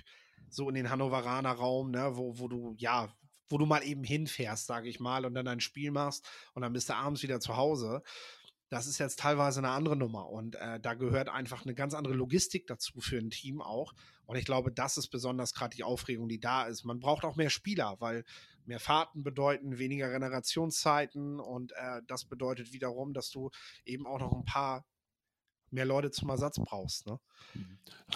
[0.50, 3.14] so in den Hannoveraner Raum, ne, wo, wo du, ja,
[3.50, 6.74] wo du mal eben hinfährst, sage ich mal, und dann ein Spiel machst und dann
[6.74, 8.04] bist du abends wieder zu Hause
[8.70, 12.14] das ist jetzt teilweise eine andere Nummer und äh, da gehört einfach eine ganz andere
[12.14, 13.94] Logistik dazu für ein Team auch.
[14.26, 16.84] Und ich glaube, das ist besonders gerade die Aufregung, die da ist.
[16.84, 18.26] Man braucht auch mehr Spieler, weil
[18.66, 23.52] mehr Fahrten bedeuten weniger Generationszeiten und äh, das bedeutet wiederum, dass du
[23.86, 24.86] eben auch noch ein paar
[25.72, 27.08] mehr Leute zum Ersatz brauchst.
[27.08, 27.20] Ne?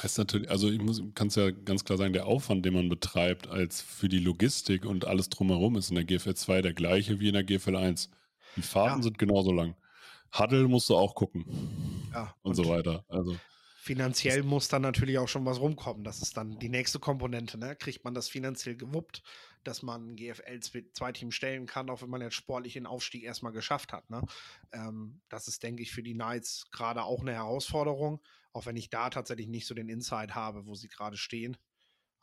[0.01, 0.79] Heißt natürlich, also ich
[1.15, 4.85] kann es ja ganz klar sagen, der Aufwand, den man betreibt, als für die Logistik
[4.85, 8.09] und alles drumherum, ist in der GFL 2 der gleiche wie in der GFL 1.
[8.55, 9.03] Die Fahrten ja.
[9.03, 9.75] sind genauso lang.
[10.37, 11.45] Huddle musst du auch gucken.
[12.13, 12.35] Ja.
[12.41, 13.05] Und, und so weiter.
[13.07, 13.37] Also.
[13.83, 16.03] Finanziell muss dann natürlich auch schon was rumkommen.
[16.03, 17.57] Das ist dann die nächste Komponente.
[17.57, 17.75] Ne?
[17.75, 19.23] Kriegt man das finanziell gewuppt,
[19.63, 23.91] dass man ein GFL-2-Team stellen kann, auch wenn man jetzt sportlich den Aufstieg erstmal geschafft
[23.91, 24.07] hat.
[24.11, 24.21] Ne?
[24.71, 28.21] Ähm, das ist, denke ich, für die Knights gerade auch eine Herausforderung,
[28.53, 31.57] auch wenn ich da tatsächlich nicht so den Insight habe, wo sie gerade stehen.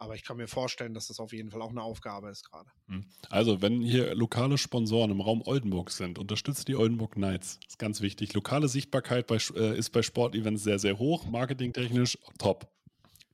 [0.00, 2.70] Aber ich kann mir vorstellen, dass das auf jeden Fall auch eine Aufgabe ist gerade.
[2.86, 3.04] Hm.
[3.30, 7.58] Also, wenn hier lokale Sponsoren im Raum Oldenburg sind, unterstützt die Oldenburg Knights.
[7.64, 8.32] Das ist ganz wichtig.
[8.32, 11.26] Lokale Sichtbarkeit bei, äh, ist bei Sportevents sehr, sehr hoch.
[11.26, 12.68] Marketingtechnisch top.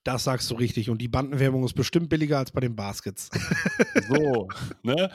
[0.05, 0.88] Das sagst du richtig.
[0.88, 3.31] Und die Bandenwerbung ist bestimmt billiger als bei den Baskets.
[4.09, 4.48] so,
[4.83, 5.11] ne?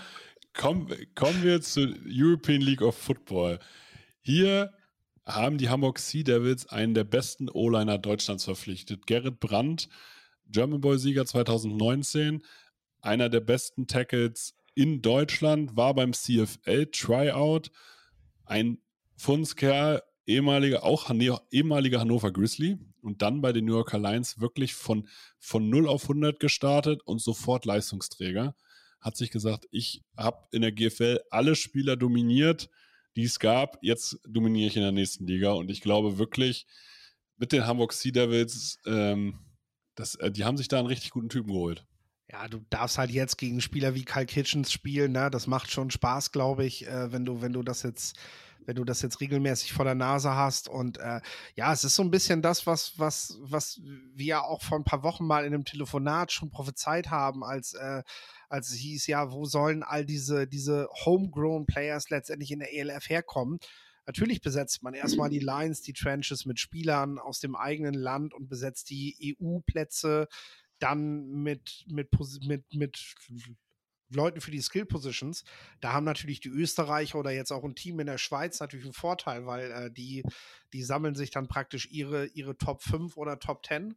[0.54, 3.60] Kommen, kommen wir zur European League of Football.
[4.22, 4.72] Hier
[5.26, 9.08] haben die Hamburg Sea Devils einen der besten O-Liner Deutschlands verpflichtet.
[9.08, 9.90] Gerrit Brandt
[10.50, 12.44] German Boy-Sieger 2019,
[13.02, 17.72] einer der besten Tackles in Deutschland, war beim CFL-Tryout,
[18.46, 18.80] ein
[19.16, 21.10] Funskerl, ehemaliger, auch
[21.52, 25.08] ehemaliger Hannover Grizzly und dann bei den New Yorker Lions wirklich von,
[25.40, 28.56] von 0 auf 100 gestartet und sofort Leistungsträger.
[29.00, 32.70] Hat sich gesagt, ich habe in der GFL alle Spieler dominiert,
[33.16, 33.78] die es gab.
[33.82, 36.66] Jetzt dominiere ich in der nächsten Liga und ich glaube wirklich,
[37.38, 39.40] mit den Hamburg Sea Devils ähm,
[40.00, 41.86] das, äh, die haben sich da einen richtig guten Typen geholt.
[42.32, 45.30] Ja, du darfst halt jetzt gegen Spieler wie Kyle Kitchens spielen, ne?
[45.30, 48.18] Das macht schon Spaß, glaube ich, äh, wenn du, wenn du das jetzt,
[48.66, 50.70] wenn du das jetzt regelmäßig vor der Nase hast.
[50.70, 51.20] Und äh,
[51.56, 53.82] ja, es ist so ein bisschen das, was, was, was
[54.14, 58.04] wir auch vor ein paar Wochen mal in einem Telefonat schon prophezeit haben, als, äh,
[58.48, 63.10] als es hieß, ja, wo sollen all diese, diese Homegrown Players letztendlich in der ELF
[63.10, 63.60] herkommen?
[64.10, 68.50] Natürlich besetzt man erstmal die Lines, die Trenches mit Spielern aus dem eigenen Land und
[68.50, 70.28] besetzt die EU-Plätze
[70.80, 72.10] dann mit, mit,
[72.42, 73.16] mit, mit
[74.10, 75.44] Leuten für die Skill Positions.
[75.80, 78.94] Da haben natürlich die Österreicher oder jetzt auch ein Team in der Schweiz natürlich einen
[78.94, 80.24] Vorteil, weil äh, die,
[80.74, 83.96] die sammeln sich dann praktisch ihre, ihre Top 5 oder Top 10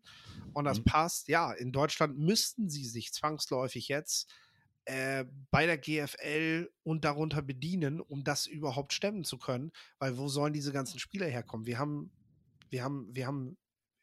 [0.53, 0.85] und das mhm.
[0.85, 1.29] passt.
[1.29, 4.31] Ja, in Deutschland müssten sie sich zwangsläufig jetzt
[4.85, 9.73] äh, bei der GFL und darunter bedienen, um das überhaupt stemmen zu können.
[9.99, 11.67] Weil wo sollen diese ganzen Spieler herkommen?
[11.67, 12.11] Wir haben,
[12.71, 13.57] wir haben, wir haben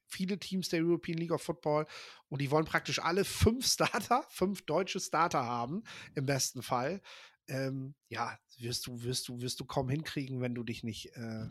[0.08, 1.86] viele Teams der European League of Football
[2.30, 5.84] und die wollen praktisch alle fünf Starter, fünf deutsche Starter haben,
[6.16, 7.02] im besten Fall.
[7.48, 11.48] Ähm, ja, wirst du, wirst du, wirst du kaum hinkriegen, wenn du dich nicht, äh,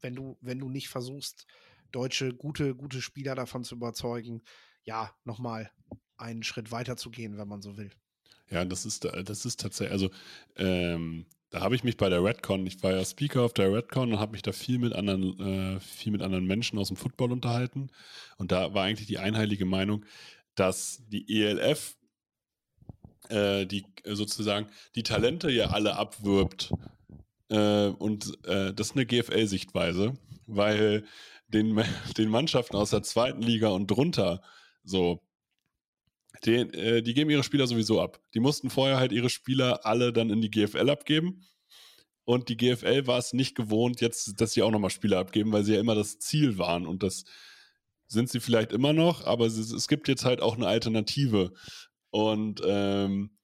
[0.00, 1.46] wenn du, wenn du nicht versuchst,
[1.92, 4.42] deutsche, gute, gute Spieler davon zu überzeugen,
[4.84, 5.70] ja, nochmal
[6.16, 7.90] einen Schritt weiter zu gehen, wenn man so will.
[8.50, 10.10] Ja, das ist, das ist tatsächlich, also
[10.56, 14.12] ähm, da habe ich mich bei der Redcon, ich war ja Speaker auf der Redcon
[14.12, 17.32] und habe mich da viel mit anderen, äh, viel mit anderen Menschen aus dem Football
[17.32, 17.90] unterhalten.
[18.36, 20.04] Und da war eigentlich die einheilige Meinung,
[20.54, 21.96] dass die ELF
[23.28, 26.72] äh, die sozusagen die Talente ja alle abwirbt.
[27.48, 30.14] Äh, und äh, das ist eine GFL-Sichtweise,
[30.46, 31.04] weil
[31.48, 31.82] den,
[32.16, 34.42] den Mannschaften aus der zweiten Liga und drunter
[34.84, 35.22] so
[36.44, 38.20] den, äh, die geben ihre Spieler sowieso ab.
[38.34, 41.46] Die mussten vorher halt ihre Spieler alle dann in die GFL abgeben.
[42.24, 45.64] Und die GFL war es nicht gewohnt, jetzt, dass sie auch nochmal Spiele abgeben, weil
[45.64, 46.84] sie ja immer das Ziel waren.
[46.84, 47.24] Und das
[48.08, 51.52] sind sie vielleicht immer noch, aber es, es gibt jetzt halt auch eine Alternative.
[52.10, 53.36] Und ähm,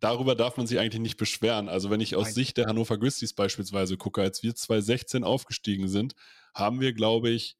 [0.00, 1.68] darüber darf man sich eigentlich nicht beschweren.
[1.68, 2.34] Also wenn ich aus Nein.
[2.34, 6.14] Sicht der Hannover Grizzlies beispielsweise gucke, als wir 2016 aufgestiegen sind,
[6.54, 7.56] haben wir, glaube ich,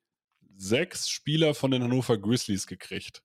[0.56, 3.22] sechs Spieler von den Hannover Grizzlies gekriegt.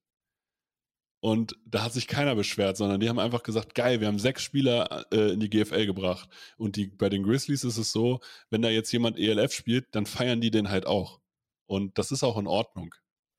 [1.25, 4.43] Und da hat sich keiner beschwert, sondern die haben einfach gesagt, geil, wir haben sechs
[4.43, 6.29] Spieler äh, in die GFL gebracht.
[6.55, 8.19] Und die, bei den Grizzlies ist es so,
[8.51, 11.19] wenn da jetzt jemand ELF spielt, dann feiern die den halt auch.
[11.65, 12.93] Und das ist auch in Ordnung.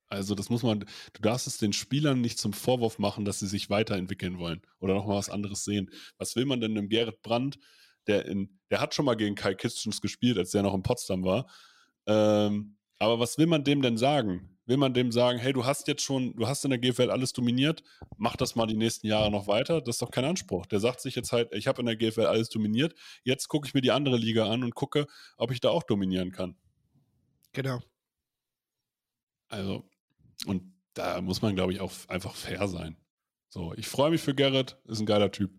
[0.09, 3.46] Also das muss man, du darfst es den Spielern nicht zum Vorwurf machen, dass sie
[3.46, 5.88] sich weiterentwickeln wollen oder nochmal was anderes sehen.
[6.18, 7.57] Was will man denn einem Gerrit Brandt,
[8.09, 11.22] der in, der hat schon mal gegen Kai Kitchens gespielt, als der noch in Potsdam
[11.22, 11.49] war.
[12.09, 14.56] Ähm, aber was will man dem denn sagen?
[14.66, 17.33] Will man dem sagen, hey, du hast jetzt schon, du hast in der GFL alles
[17.33, 17.85] dominiert,
[18.16, 19.81] mach das mal die nächsten Jahre noch weiter?
[19.81, 20.66] Das ist doch kein Anspruch.
[20.66, 23.74] Der sagt sich jetzt halt, ich habe in der GFL alles dominiert, jetzt gucke ich
[23.74, 26.57] mir die andere Liga an und gucke, ob ich da auch dominieren kann.
[27.52, 27.81] Genau.
[29.48, 29.88] Also,
[30.46, 32.96] und da muss man, glaube ich, auch einfach fair sein.
[33.48, 35.52] So, ich freue mich für Gerrit, ist ein geiler Typ.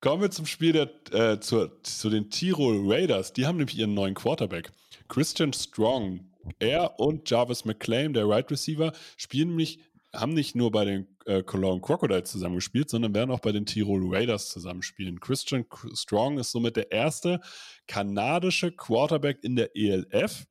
[0.00, 3.34] Kommen wir zum Spiel der, äh, zu, zu den Tirol Raiders.
[3.34, 4.72] Die haben nämlich ihren neuen Quarterback.
[5.08, 6.29] Christian Strong.
[6.58, 9.80] Er und Jarvis McClain, der Right Receiver, spielen nämlich,
[10.14, 14.14] haben nicht nur bei den äh, Cologne Crocodiles zusammengespielt, sondern werden auch bei den Tirol
[14.14, 15.20] Raiders zusammenspielen.
[15.20, 17.40] Christian Strong ist somit der erste
[17.86, 20.46] kanadische Quarterback in der ELF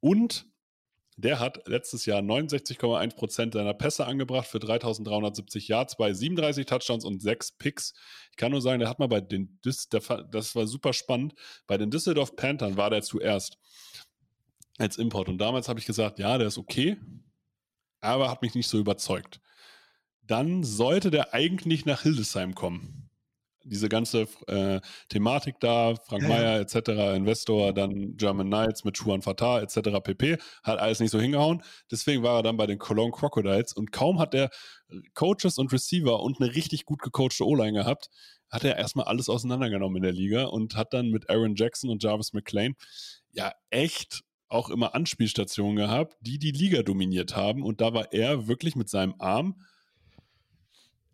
[0.00, 0.46] und
[1.18, 7.20] der hat letztes Jahr 69,1% seiner Pässe angebracht für 3370 Yards bei 37 Touchdowns und
[7.20, 7.92] 6 Picks.
[8.30, 9.88] Ich kann nur sagen, der hat mal bei den, das
[10.54, 11.34] war super spannend,
[11.66, 13.58] bei den Düsseldorf Panthern war der zuerst
[14.78, 15.28] als Import.
[15.28, 16.96] Und damals habe ich gesagt, ja, der ist okay,
[18.00, 19.40] aber hat mich nicht so überzeugt.
[20.22, 23.08] Dann sollte der eigentlich nach Hildesheim kommen
[23.68, 26.28] diese ganze äh, Thematik da, Frank ja.
[26.28, 30.00] Meyer etc., Investor, dann German Knights mit Juan Fatah etc.
[30.02, 30.38] pp.
[30.62, 31.62] Hat alles nicht so hingehauen.
[31.90, 34.50] Deswegen war er dann bei den Cologne Crocodiles und kaum hat er
[35.14, 38.08] Coaches und Receiver und eine richtig gut gecoachte O-Line gehabt,
[38.50, 42.02] hat er erstmal alles auseinandergenommen in der Liga und hat dann mit Aaron Jackson und
[42.02, 42.74] Jarvis McClain
[43.32, 47.62] ja echt auch immer Anspielstationen gehabt, die die Liga dominiert haben.
[47.62, 49.62] Und da war er wirklich mit seinem Arm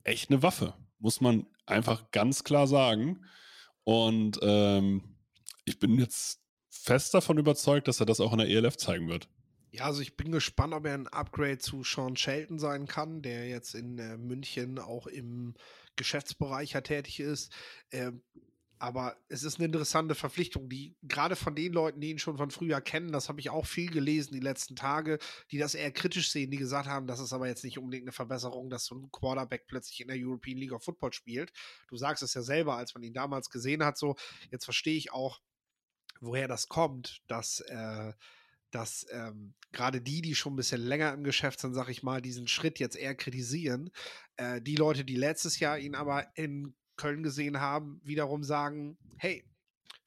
[0.04, 3.26] echt eine Waffe muss man einfach ganz klar sagen.
[3.84, 5.16] Und ähm,
[5.66, 9.28] ich bin jetzt fest davon überzeugt, dass er das auch in der ELF zeigen wird.
[9.70, 13.46] Ja, also ich bin gespannt, ob er ein Upgrade zu Sean Shelton sein kann, der
[13.48, 15.54] jetzt in äh, München auch im
[15.96, 17.52] Geschäftsbereich ja tätig ist.
[17.90, 18.12] Äh,
[18.78, 22.50] aber es ist eine interessante Verpflichtung, die gerade von den Leuten, die ihn schon von
[22.50, 25.18] früher kennen, das habe ich auch viel gelesen die letzten Tage,
[25.50, 28.12] die das eher kritisch sehen, die gesagt haben, das ist aber jetzt nicht unbedingt eine
[28.12, 31.52] Verbesserung, dass so ein Quarterback plötzlich in der European League of Football spielt.
[31.88, 34.16] Du sagst es ja selber, als man ihn damals gesehen hat, so,
[34.50, 35.40] jetzt verstehe ich auch,
[36.20, 38.12] woher das kommt, dass, äh,
[38.70, 42.20] dass ähm, gerade die, die schon ein bisschen länger im Geschäft sind, sag ich mal,
[42.20, 43.90] diesen Schritt jetzt eher kritisieren.
[44.36, 49.44] Äh, die Leute, die letztes Jahr ihn aber in Köln gesehen haben, wiederum sagen, hey,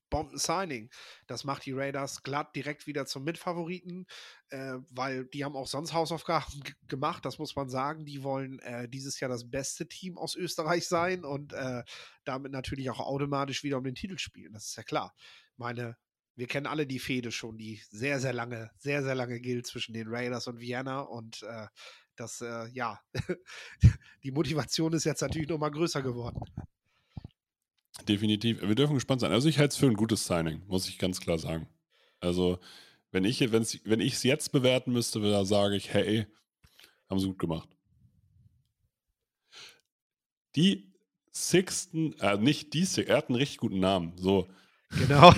[0.09, 0.89] Bomben-Signing.
[1.27, 4.05] Das macht die Raiders glatt direkt wieder zum Mitfavoriten,
[4.49, 6.45] äh, weil die haben auch sonst Hausaufgaben
[6.87, 8.05] gemacht, das muss man sagen.
[8.05, 11.83] Die wollen äh, dieses Jahr das beste Team aus Österreich sein und äh,
[12.23, 14.53] damit natürlich auch automatisch wieder um den Titel spielen.
[14.53, 15.13] Das ist ja klar.
[15.57, 15.97] Meine,
[16.35, 19.93] wir kennen alle die Fehde schon, die sehr, sehr lange, sehr, sehr lange gilt zwischen
[19.93, 21.67] den Raiders und Vienna und äh,
[22.15, 22.99] das, äh, ja,
[24.23, 26.39] die Motivation ist jetzt natürlich noch mal größer geworden.
[28.05, 28.61] Definitiv.
[28.61, 29.31] Wir dürfen gespannt sein.
[29.31, 31.67] Also ich halte es für ein gutes Signing, muss ich ganz klar sagen.
[32.19, 32.59] Also
[33.11, 36.25] wenn ich es wenn jetzt bewerten müsste, da sage ich, hey,
[37.09, 37.69] haben sie gut gemacht.
[40.55, 40.93] Die
[41.31, 44.13] Sixten, äh, nicht die Sixten, er hat einen richtig guten Namen.
[44.17, 44.47] So.
[44.89, 45.33] Genau.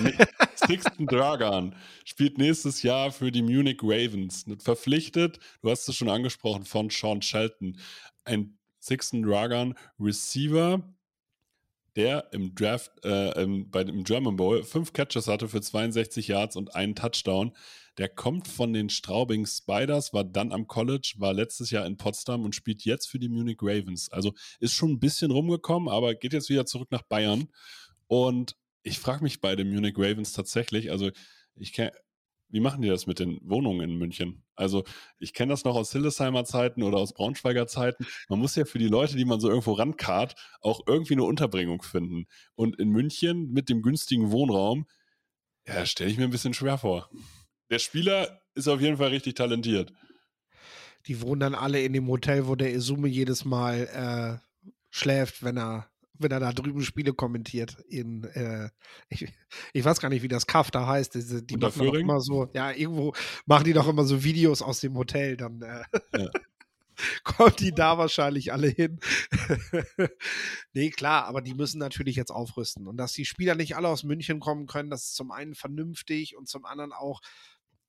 [0.54, 4.44] Sixten Dragan spielt nächstes Jahr für die Munich Ravens.
[4.58, 7.78] Verpflichtet, du hast es schon angesprochen, von Sean Shelton.
[8.24, 10.82] Ein Sixten Dragan Receiver,
[12.00, 16.56] der im Draft, äh, im, bei dem German Bowl fünf Catches hatte für 62 Yards
[16.56, 17.52] und einen Touchdown.
[17.98, 22.44] Der kommt von den Straubing Spiders, war dann am College, war letztes Jahr in Potsdam
[22.44, 24.10] und spielt jetzt für die Munich Ravens.
[24.10, 27.48] Also ist schon ein bisschen rumgekommen, aber geht jetzt wieder zurück nach Bayern.
[28.06, 31.10] Und ich frage mich bei den Munich Ravens tatsächlich, also
[31.54, 31.92] ich kenne
[32.50, 34.42] wie machen die das mit den Wohnungen in München?
[34.54, 34.84] Also,
[35.18, 38.06] ich kenne das noch aus Hildesheimer Zeiten oder aus Braunschweiger Zeiten.
[38.28, 41.82] Man muss ja für die Leute, die man so irgendwo rankarrt, auch irgendwie eine Unterbringung
[41.82, 42.26] finden.
[42.54, 44.86] Und in München mit dem günstigen Wohnraum,
[45.66, 47.10] ja, stelle ich mir ein bisschen schwer vor.
[47.70, 49.92] Der Spieler ist auf jeden Fall richtig talentiert.
[51.06, 55.56] Die wohnen dann alle in dem Hotel, wo der Isume jedes Mal äh, schläft, wenn
[55.56, 55.90] er
[56.22, 58.70] wenn er da drüben Spiele kommentiert in, äh,
[59.08, 59.26] ich,
[59.72, 61.14] ich, weiß gar nicht, wie das Kaff da heißt.
[61.14, 63.12] Diese, die machen doch immer so, ja, irgendwo
[63.46, 65.82] machen die doch immer so Videos aus dem Hotel, dann äh,
[66.16, 66.30] ja.
[67.24, 69.00] kommen die da wahrscheinlich alle hin.
[70.72, 72.86] nee, klar, aber die müssen natürlich jetzt aufrüsten.
[72.86, 76.36] Und dass die Spieler nicht alle aus München kommen können, das ist zum einen vernünftig
[76.36, 77.20] und zum anderen auch,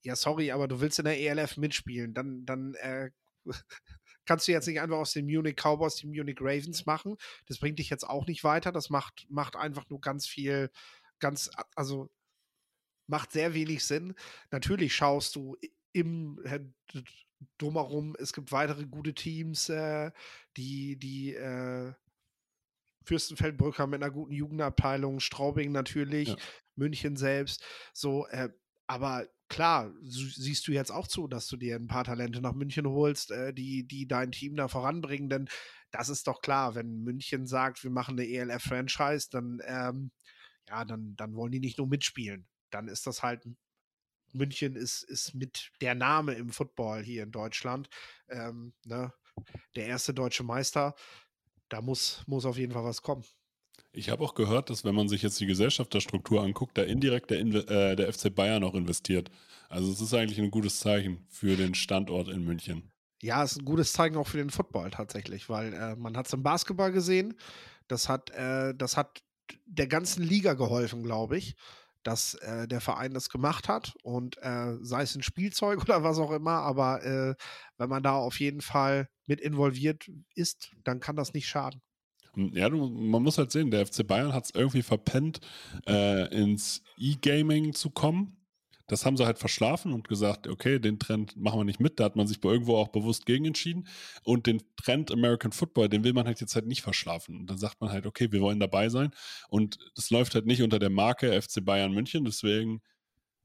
[0.02, 3.10] ja, sorry, aber du willst in der ELF mitspielen, dann, dann äh,
[4.24, 7.16] kannst du jetzt nicht einfach aus den Munich Cowboys die Munich Ravens machen.
[7.46, 8.72] Das bringt dich jetzt auch nicht weiter.
[8.72, 10.70] Das macht, macht einfach nur ganz viel,
[11.18, 12.10] ganz, also
[13.06, 14.14] macht sehr wenig Sinn.
[14.50, 15.56] Natürlich schaust du
[15.92, 16.60] im äh,
[17.58, 20.10] drumherum, es gibt weitere gute Teams, äh,
[20.56, 21.92] die, die äh,
[23.04, 26.36] Fürstenfeldbrücker mit einer guten Jugendabteilung, Straubing natürlich, ja.
[26.76, 27.64] München selbst.
[27.92, 28.50] So, äh,
[28.86, 32.86] aber klar, siehst du jetzt auch zu, dass du dir ein paar Talente nach München
[32.86, 35.46] holst, äh, die, die dein Team da voranbringen, denn
[35.90, 40.10] das ist doch klar, wenn München sagt, wir machen eine ELF-Franchise, dann, ähm,
[40.68, 42.48] ja, dann, dann wollen die nicht nur mitspielen.
[42.70, 43.46] Dann ist das halt,
[44.32, 47.90] München ist, ist mit der Name im Football hier in Deutschland,
[48.30, 49.12] ähm, ne,
[49.76, 50.94] der erste deutsche Meister.
[51.68, 53.24] Da muss, muss auf jeden Fall was kommen.
[53.94, 57.40] Ich habe auch gehört, dass wenn man sich jetzt die Gesellschafterstruktur anguckt, da indirekt der,
[57.40, 59.30] äh, der FC Bayern auch investiert.
[59.68, 62.90] Also es ist eigentlich ein gutes Zeichen für den Standort in München.
[63.20, 66.26] Ja, es ist ein gutes Zeichen auch für den Football tatsächlich, weil äh, man hat
[66.26, 67.34] es im Basketball gesehen.
[67.86, 69.22] Das hat, äh, das hat
[69.66, 71.54] der ganzen Liga geholfen, glaube ich,
[72.02, 76.18] dass äh, der Verein das gemacht hat und äh, sei es ein Spielzeug oder was
[76.18, 77.34] auch immer, aber äh,
[77.76, 81.82] wenn man da auf jeden Fall mit involviert ist, dann kann das nicht schaden.
[82.34, 85.40] Ja, du, man muss halt sehen, der FC Bayern hat es irgendwie verpennt,
[85.86, 88.36] äh, ins E-Gaming zu kommen.
[88.86, 92.00] Das haben sie halt verschlafen und gesagt, okay, den Trend machen wir nicht mit.
[92.00, 93.86] Da hat man sich irgendwo auch bewusst gegen entschieden.
[94.22, 97.36] Und den Trend American Football, den will man halt jetzt halt nicht verschlafen.
[97.36, 99.12] Und dann sagt man halt, okay, wir wollen dabei sein.
[99.48, 102.24] Und es läuft halt nicht unter der Marke FC Bayern München.
[102.24, 102.82] Deswegen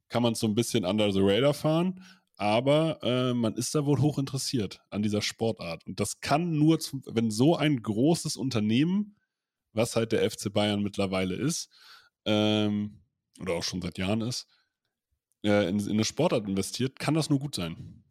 [0.10, 2.04] kann man es so ein bisschen under the radar fahren
[2.38, 5.86] aber äh, man ist da wohl hoch interessiert an dieser Sportart.
[5.86, 9.16] Und das kann nur, zum, wenn so ein großes Unternehmen,
[9.74, 11.70] was halt der FC Bayern mittlerweile ist,
[12.26, 13.02] ähm,
[13.40, 14.48] oder auch schon seit Jahren ist,
[15.44, 18.04] äh, in, in eine Sportart investiert, kann das nur gut sein.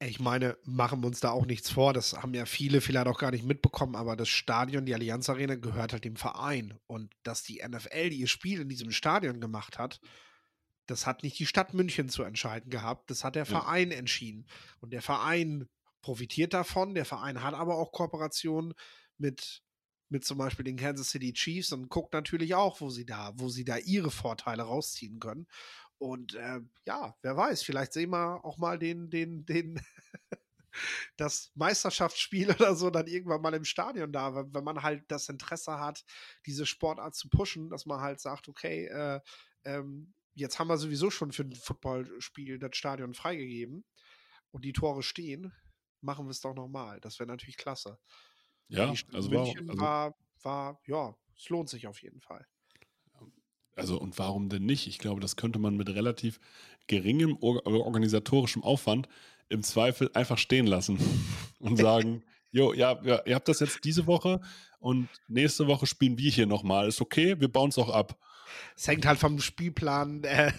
[0.00, 1.92] Ich meine, machen wir uns da auch nichts vor.
[1.92, 5.54] Das haben ja viele vielleicht auch gar nicht mitbekommen, aber das Stadion, die Allianz Arena,
[5.54, 6.74] gehört halt dem Verein.
[6.88, 10.00] Und dass die NFL, ihr Spiel in diesem Stadion gemacht hat,
[10.86, 13.50] das hat nicht die Stadt München zu entscheiden gehabt, das hat der ja.
[13.50, 14.46] Verein entschieden.
[14.80, 15.68] Und der Verein
[16.00, 18.74] profitiert davon, der Verein hat aber auch Kooperationen
[19.18, 19.62] mit,
[20.08, 23.48] mit zum Beispiel den Kansas City Chiefs und guckt natürlich auch, wo sie da, wo
[23.48, 25.46] sie da ihre Vorteile rausziehen können.
[25.98, 29.80] Und äh, ja, wer weiß, vielleicht sehen wir auch mal den, den, den,
[31.16, 35.28] das Meisterschaftsspiel oder so dann irgendwann mal im Stadion da, wenn, wenn man halt das
[35.28, 36.04] Interesse hat,
[36.44, 39.20] diese Sportart zu pushen, dass man halt sagt, okay, äh,
[39.64, 43.84] ähm, jetzt haben wir sowieso schon für ein Footballspiel das Stadion freigegeben
[44.50, 45.52] und die Tore stehen,
[46.00, 47.00] machen wir es doch nochmal.
[47.00, 47.98] Das wäre natürlich klasse.
[48.68, 52.46] Ja, also München also war, war, ja, es lohnt sich auf jeden Fall.
[53.74, 54.86] Also und warum denn nicht?
[54.86, 56.40] Ich glaube, das könnte man mit relativ
[56.88, 59.08] geringem organisatorischem Aufwand
[59.48, 60.98] im Zweifel einfach stehen lassen
[61.58, 64.40] und sagen, jo, ja, ja, ihr habt das jetzt diese Woche
[64.78, 66.88] und nächste Woche spielen wir hier nochmal.
[66.88, 68.18] Ist okay, wir bauen es auch ab.
[68.76, 70.52] Es hängt halt vom Spielplan äh,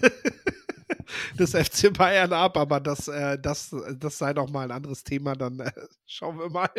[1.39, 5.35] des FC Bayern ab, aber das, äh, das, das sei doch mal ein anderes Thema,
[5.35, 5.71] dann äh,
[6.05, 6.69] schauen wir mal.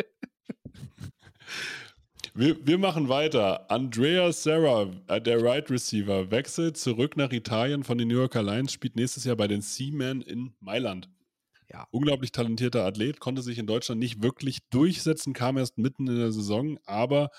[2.37, 3.71] Wir, wir, machen weiter.
[3.71, 8.73] Andrea Serra, äh, der Right Receiver, wechselt zurück nach Italien von den New Yorker Lions,
[8.73, 11.09] spielt nächstes Jahr bei den Seamen in Mailand.
[11.71, 11.87] Ja.
[11.91, 16.31] Unglaublich talentierter Athlet, konnte sich in Deutschland nicht wirklich durchsetzen, kam erst mitten in der
[16.31, 17.29] Saison, aber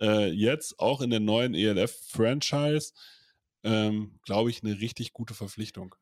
[0.00, 2.92] äh, jetzt auch in der neuen ELF-Franchise,
[3.62, 5.94] ähm, glaube ich, eine richtig gute Verpflichtung.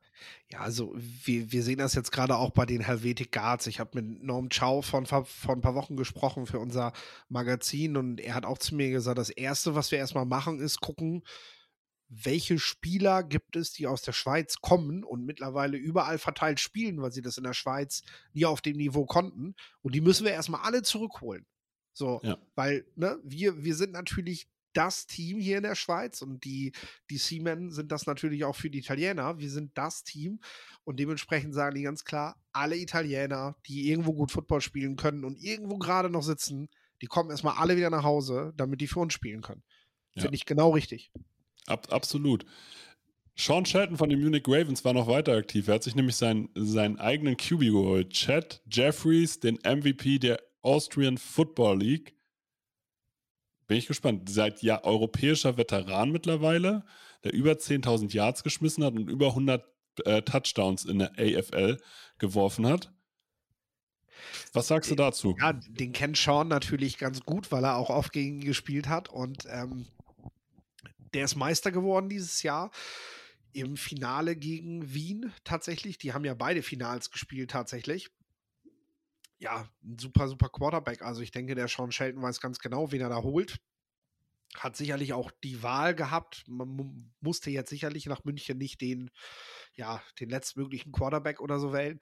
[0.51, 3.67] Ja, also wir, wir sehen das jetzt gerade auch bei den Helvetic Guards.
[3.67, 6.93] Ich habe mit Norm Chow von, von ein paar Wochen gesprochen für unser
[7.29, 10.81] Magazin und er hat auch zu mir gesagt, das Erste, was wir erstmal machen, ist
[10.81, 11.23] gucken,
[12.09, 17.13] welche Spieler gibt es, die aus der Schweiz kommen und mittlerweile überall verteilt spielen, weil
[17.13, 19.55] sie das in der Schweiz nie auf dem Niveau konnten.
[19.83, 21.47] Und die müssen wir erstmal alle zurückholen.
[21.99, 22.39] So, ja.
[22.55, 26.71] weil ne, wir, wir sind natürlich das Team hier in der Schweiz und die,
[27.11, 29.41] die Seamen sind das natürlich auch für die Italiener.
[29.41, 30.39] Wir sind das Team
[30.85, 35.43] und dementsprechend sagen die ganz klar, alle Italiener, die irgendwo gut Football spielen können und
[35.43, 36.69] irgendwo gerade noch sitzen,
[37.03, 39.65] die kommen erstmal alle wieder nach Hause, damit die für uns spielen können.
[40.15, 40.23] Ja.
[40.23, 41.11] Finde ich genau richtig.
[41.67, 42.47] Ab, absolut.
[43.37, 45.67] Sean Shelton von den Munich Ravens war noch weiter aktiv.
[45.67, 48.11] Er hat sich nämlich seinen, seinen eigenen QB geholt.
[48.11, 52.15] Chad Jeffries, den MVP der Austrian Football League.
[53.67, 54.29] bin ich gespannt.
[54.29, 56.85] Seit ja europäischer Veteran mittlerweile,
[57.25, 59.65] der über 10.000 Yards geschmissen hat und über 100
[60.05, 61.79] äh, Touchdowns in der AFL
[62.19, 62.93] geworfen hat.
[64.53, 65.35] Was sagst du dazu?
[65.41, 69.09] Ja, den kennt Sean natürlich ganz gut, weil er auch oft gegen ihn gespielt hat
[69.09, 69.87] und ähm,
[71.15, 72.71] der ist Meister geworden dieses Jahr
[73.53, 75.97] im Finale gegen Wien tatsächlich.
[75.97, 78.11] Die haben ja beide Finals gespielt tatsächlich.
[79.39, 81.03] Ja, ein super, super Quarterback.
[81.03, 83.59] Also ich denke, der Sean Shelton weiß ganz genau, wen er da holt.
[84.57, 86.45] Hat sicherlich auch die Wahl gehabt.
[86.49, 89.11] Man musste jetzt sicherlich nach München nicht den,
[89.75, 92.01] ja, den letztmöglichen Quarterback oder so wählen.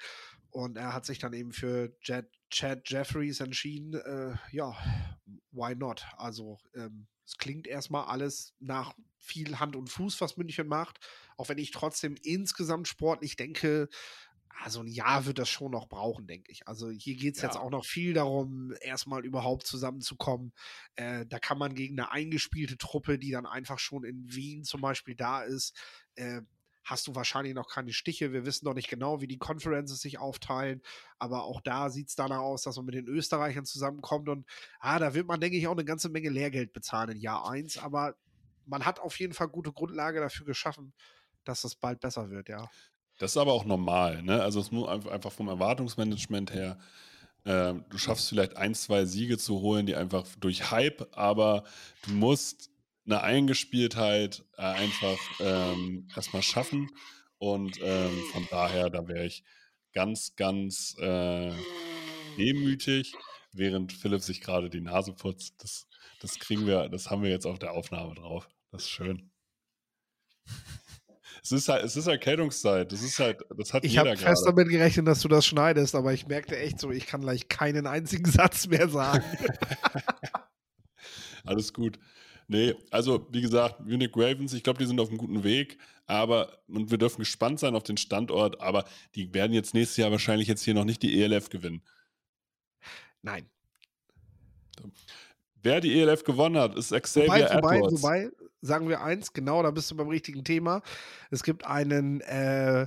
[0.51, 3.95] Und er hat sich dann eben für Jet, Chad Jeffries entschieden.
[3.95, 4.75] Äh, ja,
[5.51, 6.07] why not?
[6.17, 10.99] Also ähm, es klingt erstmal alles nach viel Hand und Fuß, was München macht.
[11.37, 13.89] Auch wenn ich trotzdem insgesamt sportlich denke,
[14.63, 16.67] also ein Jahr wird das schon noch brauchen, denke ich.
[16.67, 17.49] Also hier geht es ja.
[17.49, 20.53] jetzt auch noch viel darum, erstmal überhaupt zusammenzukommen.
[20.97, 24.81] Äh, da kann man gegen eine eingespielte Truppe, die dann einfach schon in Wien zum
[24.81, 25.77] Beispiel da ist,
[26.15, 26.43] äh,
[26.87, 28.33] hast du wahrscheinlich noch keine Stiche.
[28.33, 30.81] Wir wissen noch nicht genau, wie die Conferences sich aufteilen,
[31.19, 34.47] aber auch da sieht es danach aus, dass man mit den Österreichern zusammenkommt und
[34.79, 37.79] ah, da wird man, denke ich, auch eine ganze Menge Lehrgeld bezahlen in Jahr 1,
[37.79, 38.15] aber
[38.67, 40.95] man hat auf jeden Fall gute Grundlage dafür geschaffen,
[41.45, 42.69] dass das bald besser wird, ja.
[43.19, 44.43] Das ist aber auch normal, ne?
[44.43, 46.79] Also es muss einfach vom Erwartungsmanagement her,
[47.45, 51.65] äh, du schaffst vielleicht ein, zwei Siege zu holen, die einfach durch Hype, aber
[52.05, 52.71] du musst
[53.07, 56.91] eine Eingespieltheit äh, einfach ähm, erstmal schaffen.
[57.39, 59.45] Und ähm, von daher, da wäre ich
[59.93, 61.53] ganz, ganz äh,
[62.37, 63.15] demütig,
[63.53, 65.63] während Philipp sich gerade die Nase putzt.
[65.63, 65.87] Das,
[66.21, 68.49] das kriegen wir, das haben wir jetzt auf der Aufnahme drauf.
[68.73, 69.31] Das ist schön.
[71.43, 72.91] Es ist halt, es ist Erkältungszeit.
[72.91, 76.13] Das ist halt, das hat ich habe fest damit gerechnet, dass du das schneidest, aber
[76.13, 79.25] ich merkte echt so, ich kann gleich keinen einzigen Satz mehr sagen.
[81.45, 81.99] Alles gut.
[82.49, 86.59] Nee, also wie gesagt, Munich Ravens, ich glaube, die sind auf einem guten Weg, aber
[86.69, 88.85] und wir dürfen gespannt sein auf den Standort, aber
[89.17, 91.83] die werden jetzt nächstes Jahr wahrscheinlich jetzt hier noch nicht die ELF gewinnen.
[93.23, 93.51] Nein.
[95.63, 98.03] Wer die ELF gewonnen hat, ist Xavier wobei, Edwards.
[98.03, 100.83] Wobei, wobei, sagen wir eins, genau, da bist du beim richtigen Thema.
[101.31, 102.87] Es gibt einen äh,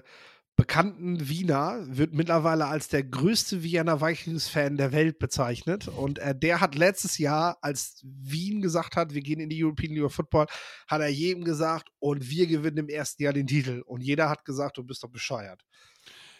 [0.59, 5.87] bekannten Wiener, wird mittlerweile als der größte Vienna Vikings-Fan der Welt bezeichnet.
[5.87, 9.93] Und äh, der hat letztes Jahr, als Wien gesagt hat, wir gehen in die European
[9.93, 10.47] League of Football,
[10.87, 13.83] hat er jedem gesagt, und wir gewinnen im ersten Jahr den Titel.
[13.85, 15.63] Und jeder hat gesagt, du bist doch bescheuert.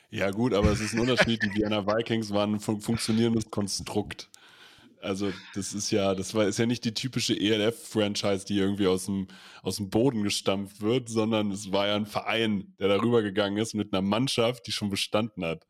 [0.09, 1.41] Ja, gut, aber es ist ein Unterschied.
[1.41, 4.29] Die Vienna Vikings waren ein fun funktionierendes Konstrukt.
[5.01, 9.05] Also, das ist ja, das war, ist ja nicht die typische ELF-Franchise, die irgendwie aus
[9.05, 9.27] dem,
[9.63, 13.73] aus dem Boden gestampft wird, sondern es war ja ein Verein, der darüber gegangen ist
[13.73, 15.65] mit einer Mannschaft, die schon bestanden hat.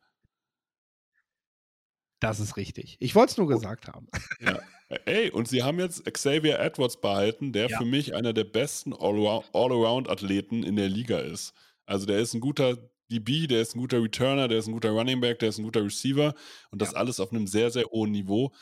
[2.20, 2.96] Das ist richtig.
[3.00, 4.08] Ich wollte es nur gesagt haben.
[4.40, 4.58] Ja.
[5.06, 7.78] Ey, und sie haben jetzt Xavier Edwards behalten, der ja.
[7.78, 11.54] für mich einer der besten All-Around-Athleten in der Liga ist.
[11.86, 12.76] Also der ist ein guter
[13.10, 15.64] DB, der ist ein guter Returner, der ist ein guter Running Back, der ist ein
[15.64, 16.34] guter Receiver
[16.70, 16.98] und das ja.
[16.98, 18.52] alles auf einem sehr, sehr hohen Niveau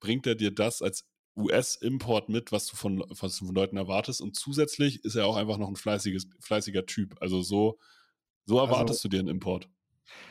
[0.00, 1.04] bringt er dir das als
[1.36, 4.20] US-Import mit, was du, von, was du von Leuten erwartest.
[4.20, 7.16] Und zusätzlich ist er auch einfach noch ein fleißiges, fleißiger Typ.
[7.20, 7.78] Also so,
[8.46, 9.68] so also erwartest also, du dir einen Import.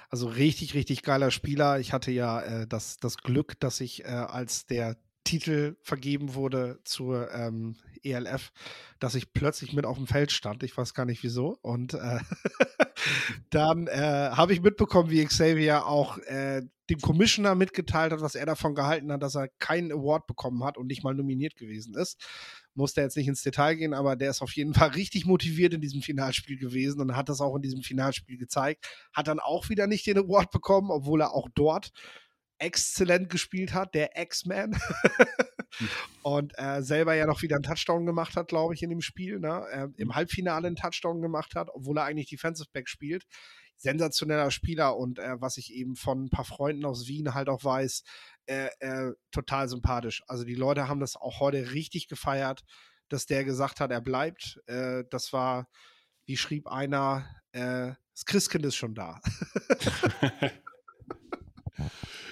[0.09, 1.80] Also richtig, richtig geiler Spieler.
[1.80, 6.80] Ich hatte ja äh, das, das Glück, dass ich äh, als der Titel vergeben wurde
[6.86, 8.51] zur ähm, ELF,
[8.99, 10.63] dass ich plötzlich mit auf dem Feld stand.
[10.63, 11.57] Ich weiß gar nicht wieso.
[11.61, 12.19] Und äh,
[13.49, 18.45] dann äh, habe ich mitbekommen, wie Xavier auch äh, dem Commissioner mitgeteilt hat, was er
[18.45, 22.23] davon gehalten hat, dass er keinen Award bekommen hat und nicht mal nominiert gewesen ist.
[22.76, 25.82] Musste jetzt nicht ins Detail gehen, aber der ist auf jeden Fall richtig motiviert in
[25.82, 28.86] diesem Finalspiel gewesen und hat das auch in diesem Finalspiel gezeigt.
[29.13, 31.91] Hat dann auch wieder nicht den Award bekommen, obwohl er auch dort
[32.66, 34.76] exzellent gespielt hat, der X-Man.
[36.24, 39.39] und äh, selber ja noch wieder einen Touchdown gemacht hat, glaube ich, in dem Spiel.
[39.39, 39.66] Ne?
[39.72, 40.16] Äh, Im.
[40.16, 43.26] Halbfinale einen Touchdown gemacht hat, obwohl er eigentlich Defensive Back spielt.
[43.78, 47.63] Sensationeller Spieler und äh, was ich eben von ein paar Freunden aus Wien halt auch
[47.63, 48.03] weiß,
[48.45, 50.24] äh, äh, total sympathisch.
[50.28, 52.63] Also die Leute haben das auch heute richtig gefeiert,
[53.09, 54.61] dass der gesagt hat, er bleibt.
[54.68, 55.68] Äh, das war,
[56.26, 59.22] wie schrieb einer, das Christkind ist schon da.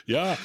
[0.05, 0.37] Ja,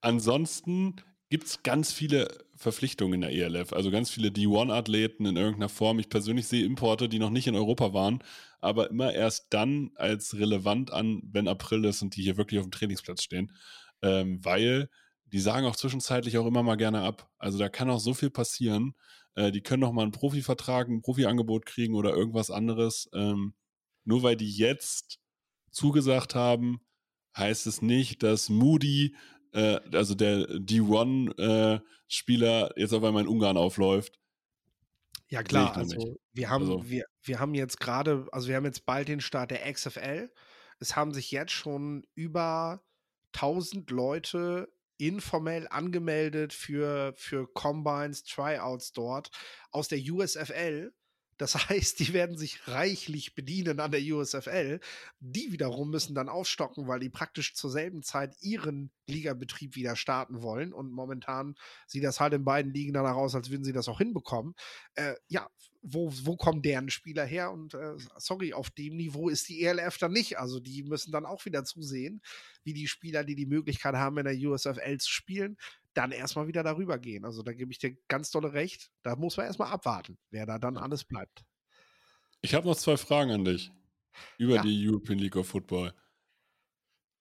[0.00, 0.96] ansonsten
[1.30, 5.98] gibt es ganz viele Verpflichtungen in der ELF, also ganz viele D1-Athleten in irgendeiner Form.
[5.98, 8.22] Ich persönlich sehe Importe, die noch nicht in Europa waren,
[8.60, 12.66] aber immer erst dann als relevant an, wenn April ist und die hier wirklich auf
[12.66, 13.52] dem Trainingsplatz stehen,
[14.02, 14.88] ähm, weil
[15.26, 17.28] die sagen auch zwischenzeitlich auch immer mal gerne ab.
[17.38, 18.94] Also da kann auch so viel passieren.
[19.34, 23.08] Äh, die können noch mal einen Profivertrag, ein Profiangebot kriegen oder irgendwas anderes.
[23.12, 23.54] Ähm,
[24.04, 25.18] nur weil die jetzt
[25.72, 26.80] zugesagt haben,
[27.36, 29.14] heißt es nicht, dass Moody
[29.54, 34.18] äh, also der D1-Spieler äh, jetzt auf einmal in Ungarn aufläuft.
[35.28, 36.88] Ja klar, also wir haben, also.
[36.88, 40.30] wir, wir haben jetzt gerade, also wir haben jetzt bald den Start der XFL.
[40.78, 42.82] Es haben sich jetzt schon über
[43.32, 49.30] 1000 Leute informell angemeldet für, für Combines, Tryouts dort
[49.70, 50.92] aus der USFL.
[51.38, 54.80] Das heißt, die werden sich reichlich bedienen an der USFL.
[55.20, 60.42] Die wiederum müssen dann aufstocken, weil die praktisch zur selben Zeit ihren Ligabetrieb wieder starten
[60.42, 60.72] wollen.
[60.72, 61.56] Und momentan
[61.86, 64.54] sieht das halt in beiden Ligen danach aus, als würden sie das auch hinbekommen.
[64.94, 65.48] Äh, ja,
[65.82, 67.52] wo, wo kommen deren Spieler her?
[67.52, 70.38] Und äh, sorry, auf dem Niveau ist die ELF dann nicht.
[70.38, 72.22] Also die müssen dann auch wieder zusehen,
[72.64, 75.58] wie die Spieler, die die Möglichkeit haben, in der USFL zu spielen,
[75.94, 77.24] dann erstmal wieder darüber gehen.
[77.24, 78.90] Also da gebe ich dir ganz dolle recht.
[79.02, 81.44] Da muss man erstmal abwarten, wer da dann alles bleibt.
[82.42, 83.72] Ich habe noch zwei Fragen an dich
[84.38, 84.62] über ja.
[84.62, 85.94] die European League of Football.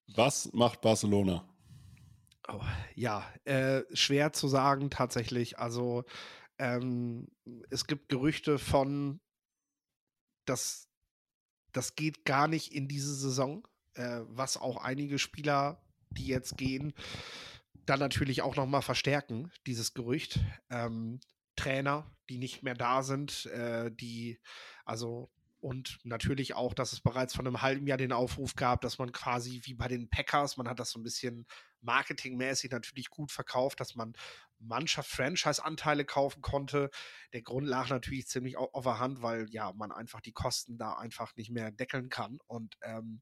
[0.07, 1.47] Was macht Barcelona?
[2.49, 2.61] Oh,
[2.95, 5.59] ja, äh, schwer zu sagen tatsächlich.
[5.59, 6.03] Also
[6.57, 7.29] ähm,
[7.69, 9.21] es gibt Gerüchte von,
[10.45, 10.89] dass
[11.71, 16.93] das geht gar nicht in diese Saison, äh, was auch einige Spieler, die jetzt gehen,
[17.85, 20.39] dann natürlich auch noch mal verstärken, dieses Gerücht.
[20.69, 21.19] Ähm,
[21.55, 24.39] Trainer, die nicht mehr da sind, äh, die,
[24.85, 25.29] also,
[25.59, 29.11] und natürlich auch, dass es bereits vor einem halben Jahr den Aufruf gab, dass man
[29.13, 31.45] quasi wie bei den Packers, man hat das so ein bisschen
[31.79, 34.13] marketingmäßig natürlich gut verkauft, dass man
[34.59, 36.89] Mannschaft Franchise-Anteile kaufen konnte.
[37.31, 40.95] Der Grund lag natürlich ziemlich auf der Hand, weil ja, man einfach die Kosten da
[40.95, 42.39] einfach nicht mehr deckeln kann.
[42.47, 43.21] Und ähm,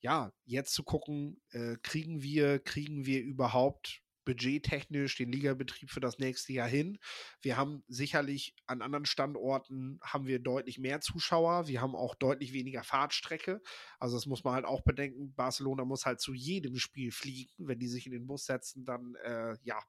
[0.00, 6.18] ja, jetzt zu gucken, äh, kriegen wir, kriegen wir überhaupt budgettechnisch den Ligabetrieb für das
[6.18, 6.98] nächste Jahr hin.
[7.40, 11.66] Wir haben sicherlich an anderen Standorten haben wir deutlich mehr Zuschauer.
[11.66, 13.62] Wir haben auch deutlich weniger Fahrtstrecke.
[13.98, 15.32] Also das muss man halt auch bedenken.
[15.34, 17.54] Barcelona muss halt zu jedem Spiel fliegen.
[17.56, 19.80] Wenn die sich in den Bus setzen, dann äh, ja,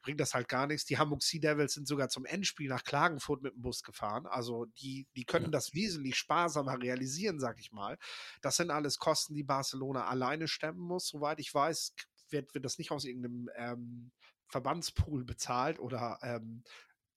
[0.00, 0.84] bringt das halt gar nichts.
[0.84, 4.26] Die Hamburg Sea Devils sind sogar zum Endspiel nach Klagenfurt mit dem Bus gefahren.
[4.28, 5.50] Also die, die können ja.
[5.50, 7.98] das wesentlich sparsamer realisieren, sag ich mal.
[8.42, 11.08] Das sind alles Kosten, die Barcelona alleine stemmen muss.
[11.08, 11.96] Soweit ich weiß,
[12.32, 14.10] wird, wird das nicht aus irgendeinem ähm,
[14.48, 16.62] Verbandspool bezahlt oder ähm,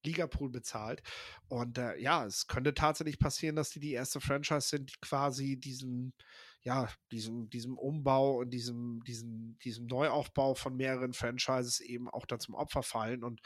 [0.06, 1.02] Ligapool bezahlt.
[1.48, 5.58] Und äh, ja, es könnte tatsächlich passieren, dass die die erste Franchise sind, die quasi
[5.58, 6.14] diesen,
[6.62, 12.40] ja, diesem, diesem Umbau und diesem, diesem, diesem Neuaufbau von mehreren Franchises eben auch da
[12.40, 13.24] zum Opfer fallen.
[13.24, 13.42] Und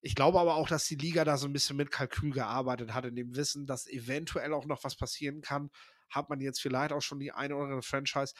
[0.00, 3.04] ich glaube aber auch, dass die Liga da so ein bisschen mit Kalkül gearbeitet hat,
[3.04, 5.70] in dem Wissen, dass eventuell auch noch was passieren kann.
[6.08, 8.32] Hat man jetzt vielleicht auch schon die eine oder andere Franchise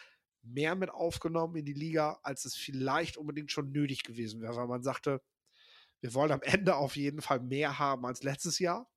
[0.46, 4.66] mehr mit aufgenommen in die Liga, als es vielleicht unbedingt schon nötig gewesen wäre, weil
[4.66, 5.22] man sagte,
[6.00, 8.90] wir wollen am Ende auf jeden Fall mehr haben als letztes Jahr.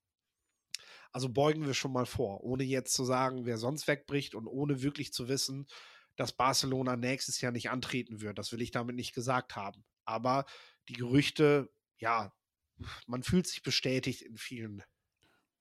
[1.12, 4.82] Also beugen wir schon mal vor, ohne jetzt zu sagen, wer sonst wegbricht und ohne
[4.84, 5.68] wirklich zu wissen,
[6.16, 8.38] dass Barcelona nächstes Jahr nicht antreten wird.
[8.38, 9.86] Das will ich damit nicht gesagt haben.
[10.06, 10.45] Aber
[10.88, 12.34] die Gerüchte, ja,
[13.08, 14.84] man fühlt sich bestätigt in vielen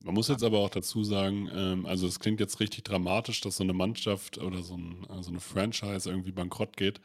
[0.01, 3.57] man muss jetzt aber auch dazu sagen, ähm, also es klingt jetzt richtig dramatisch, dass
[3.57, 7.01] so eine Mannschaft oder so, ein, so also eine Franchise irgendwie bankrott geht.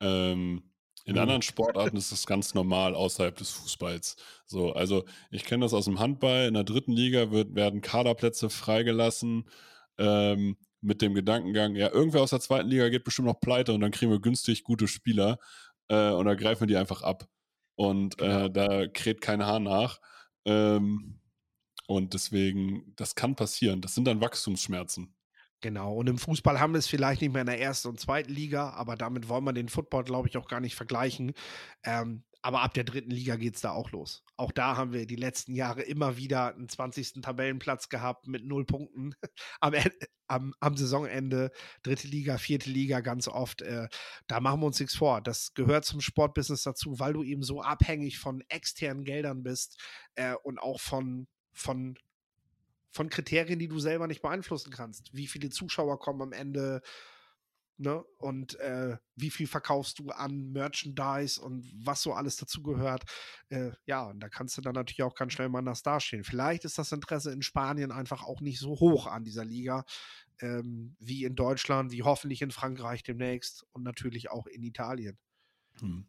[0.00, 0.62] Ähm,
[1.04, 1.20] in mhm.
[1.20, 4.16] anderen Sportarten ist das ganz normal außerhalb des Fußballs.
[4.46, 6.46] So, also ich kenne das aus dem Handball.
[6.46, 9.48] In der dritten Liga wird, werden Kaderplätze freigelassen
[9.96, 13.80] ähm, mit dem Gedankengang, ja, irgendwer aus der zweiten Liga geht bestimmt noch pleite und
[13.80, 15.38] dann kriegen wir günstig gute Spieler
[15.88, 17.26] äh, und da greifen wir die einfach ab.
[17.74, 20.00] Und äh, da kräht kein Haar nach.
[20.44, 21.20] Ähm,
[21.88, 23.80] und deswegen, das kann passieren.
[23.80, 25.14] Das sind dann Wachstumsschmerzen.
[25.60, 28.30] Genau, und im Fußball haben wir es vielleicht nicht mehr in der ersten und zweiten
[28.30, 31.32] Liga, aber damit wollen wir den Football, glaube ich, auch gar nicht vergleichen.
[31.82, 34.22] Ähm, aber ab der dritten Liga geht es da auch los.
[34.36, 37.22] Auch da haben wir die letzten Jahre immer wieder einen 20.
[37.22, 39.14] Tabellenplatz gehabt mit null Punkten
[39.60, 39.72] am,
[40.28, 41.50] am, am Saisonende.
[41.82, 43.62] Dritte Liga, vierte Liga ganz oft.
[43.62, 43.88] Äh,
[44.28, 45.22] da machen wir uns nichts vor.
[45.22, 49.82] Das gehört zum Sportbusiness dazu, weil du eben so abhängig von externen Geldern bist
[50.14, 51.26] äh, und auch von
[51.58, 51.98] von,
[52.90, 55.14] von Kriterien, die du selber nicht beeinflussen kannst.
[55.14, 56.82] Wie viele Zuschauer kommen am Ende,
[57.76, 58.04] ne?
[58.18, 63.04] Und äh, wie viel verkaufst du an Merchandise und was so alles dazugehört.
[63.48, 66.24] Äh, ja, und da kannst du dann natürlich auch ganz schnell mal nach Star stehen.
[66.24, 69.84] Vielleicht ist das Interesse in Spanien einfach auch nicht so hoch an dieser Liga.
[70.40, 75.18] Ähm, wie in Deutschland, wie hoffentlich in Frankreich demnächst und natürlich auch in Italien.
[75.80, 76.06] Hm.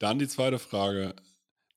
[0.00, 1.14] Dann die zweite Frage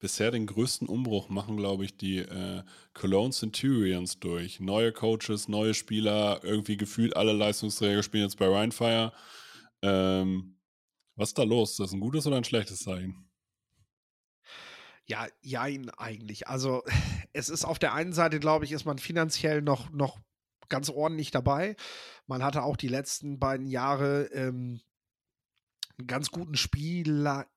[0.05, 2.61] bisher den größten Umbruch machen, glaube ich, die äh,
[2.93, 4.59] Cologne Centurions durch.
[4.59, 9.13] Neue Coaches, neue Spieler, irgendwie gefühlt alle Leistungsträger spielen jetzt bei Rheinfire.
[9.81, 10.59] Ähm,
[11.15, 11.71] was ist da los?
[11.71, 13.27] Ist das ein gutes oder ein schlechtes Zeichen?
[15.07, 16.47] Ja, jein eigentlich.
[16.47, 16.83] Also
[17.33, 20.19] es ist auf der einen Seite, glaube ich, ist man finanziell noch, noch
[20.69, 21.75] ganz ordentlich dabei.
[22.27, 24.81] Man hatte auch die letzten beiden Jahre ähm,
[25.97, 27.47] einen ganz guten Spieler,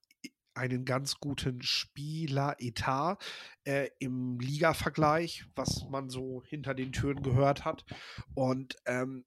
[0.59, 3.25] einen ganz guten Spieleretat
[3.65, 7.85] äh, im Liga-Vergleich, was man so hinter den Türen gehört hat.
[8.35, 9.25] Und ähm,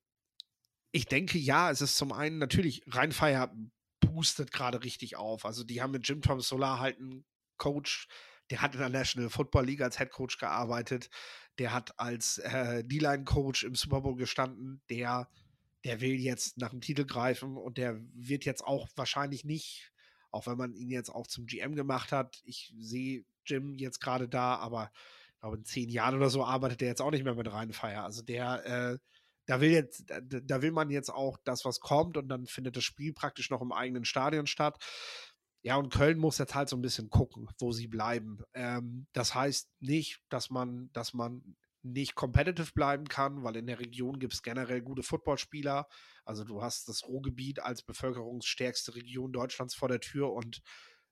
[0.92, 3.56] ich denke, ja, es ist zum einen natürlich, Rheinfeier
[4.02, 5.46] boostet gerade richtig auf.
[5.46, 7.26] Also die haben mit Jim Tom Solar halt einen
[7.58, 8.08] Coach,
[8.50, 11.10] der hat in der National Football League als Head Coach gearbeitet,
[11.58, 15.30] der hat als äh, D-Line-Coach im Super Bowl gestanden, der,
[15.86, 19.91] der will jetzt nach dem Titel greifen und der wird jetzt auch wahrscheinlich nicht,
[20.32, 24.28] auch wenn man ihn jetzt auch zum GM gemacht hat, ich sehe Jim jetzt gerade
[24.28, 24.92] da, aber
[25.34, 28.04] ich glaube, in zehn Jahren oder so arbeitet er jetzt auch nicht mehr mit Rheinfeier.
[28.04, 28.98] Also der, äh,
[29.46, 32.84] da will jetzt, da, will man jetzt auch das, was kommt, und dann findet das
[32.84, 34.78] Spiel praktisch noch im eigenen Stadion statt.
[35.64, 38.40] Ja, und Köln muss jetzt halt so ein bisschen gucken, wo sie bleiben.
[38.54, 43.80] Ähm, das heißt nicht, dass man, dass man nicht competitive bleiben kann, weil in der
[43.80, 45.88] Region gibt es generell gute Footballspieler.
[46.26, 50.62] Also du hast das Ruhrgebiet als bevölkerungsstärkste Region Deutschlands vor der Tür und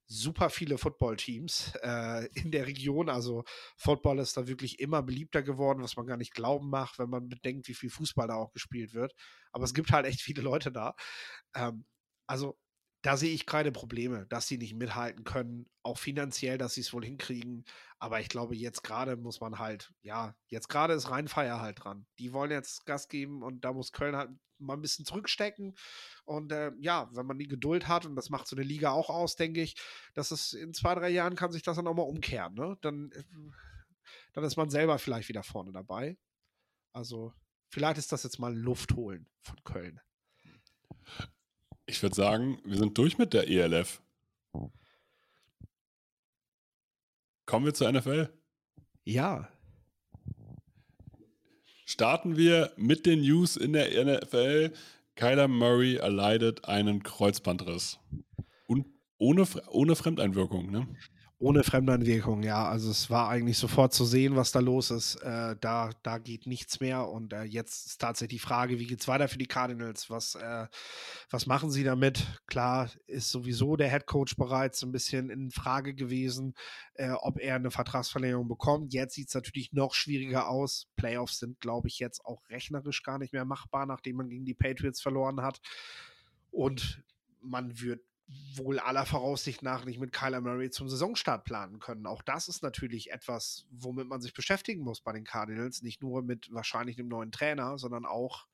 [0.05, 3.09] super viele Footballteams äh, in der Region.
[3.09, 3.43] Also
[3.77, 7.29] Football ist da wirklich immer beliebter geworden, was man gar nicht glauben macht, wenn man
[7.29, 9.13] bedenkt, wie viel Fußball da auch gespielt wird.
[9.51, 10.95] Aber es gibt halt echt viele Leute da.
[11.55, 11.85] Ähm,
[12.27, 12.57] also
[13.01, 16.91] da sehe ich keine Probleme, dass sie nicht mithalten können, auch finanziell, dass sie es
[16.93, 17.63] wohl hinkriegen.
[17.97, 22.05] Aber ich glaube, jetzt gerade muss man halt, ja, jetzt gerade ist Rheinfeier halt dran.
[22.19, 25.75] Die wollen jetzt Gas geben und da muss Köln halt mal ein bisschen zurückstecken.
[26.25, 29.09] Und äh, ja, wenn man die Geduld hat, und das macht so eine Liga auch
[29.09, 29.75] aus, denke ich,
[30.13, 32.53] dass es in zwei, drei Jahren kann sich das dann auch mal umkehren.
[32.53, 32.77] Ne?
[32.81, 33.23] Dann, äh,
[34.33, 36.17] dann ist man selber vielleicht wieder vorne dabei.
[36.91, 37.33] Also,
[37.69, 40.01] vielleicht ist das jetzt mal Luft holen von Köln.
[41.89, 43.99] Ich würde sagen, wir sind durch mit der ELF.
[47.47, 48.29] Kommen wir zur NFL?
[49.05, 49.49] Ja.
[51.85, 54.71] Starten wir mit den News in der NFL.
[55.15, 57.97] Kyler Murray erleidet einen Kreuzbandriss.
[58.67, 58.85] Und
[59.17, 60.87] ohne, ohne Fremdeinwirkung, ne?
[61.41, 62.67] Ohne Fremdeinwirkung, ja.
[62.67, 65.15] Also es war eigentlich sofort zu sehen, was da los ist.
[65.23, 67.07] Äh, da, da geht nichts mehr.
[67.07, 70.09] Und äh, jetzt ist tatsächlich die Frage, wie geht es weiter für die Cardinals?
[70.09, 70.67] Was, äh,
[71.29, 72.27] was machen sie damit?
[72.47, 76.55] Klar ist sowieso der Head Coach bereits ein bisschen in Frage gewesen,
[76.95, 78.93] äh, ob er eine Vertragsverlängerung bekommt.
[78.93, 80.87] Jetzt sieht es natürlich noch schwieriger aus.
[80.97, 84.55] Playoffs sind, glaube ich, jetzt auch rechnerisch gar nicht mehr machbar, nachdem man gegen die
[84.55, 85.61] Patriots verloren hat.
[86.51, 87.01] Und
[87.41, 88.01] man wird
[88.55, 92.05] wohl aller Voraussicht nach nicht mit Kyler Murray zum Saisonstart planen können.
[92.05, 95.81] Auch das ist natürlich etwas, womit man sich beschäftigen muss bei den Cardinals.
[95.81, 98.47] Nicht nur mit wahrscheinlich einem neuen Trainer, sondern auch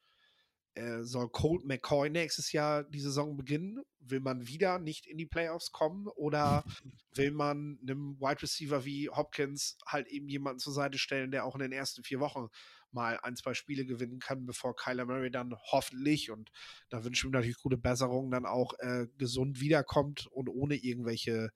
[0.76, 3.82] äh, soll Colt McCoy nächstes Jahr die Saison beginnen?
[4.00, 6.64] Will man wieder nicht in die Playoffs kommen oder
[7.14, 11.56] will man einem Wide Receiver wie Hopkins halt eben jemanden zur Seite stellen, der auch
[11.56, 12.50] in den ersten vier Wochen
[12.96, 16.50] mal ein, zwei Spiele gewinnen kann, bevor Kyler Murray dann hoffentlich, und
[16.90, 21.52] da wünschen wir natürlich gute Besserung, dann auch äh, gesund wiederkommt und ohne irgendwelche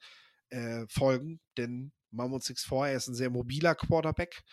[0.50, 1.40] äh, Folgen.
[1.58, 4.44] Denn Mammut 6-4, er ist ein sehr mobiler Quarterback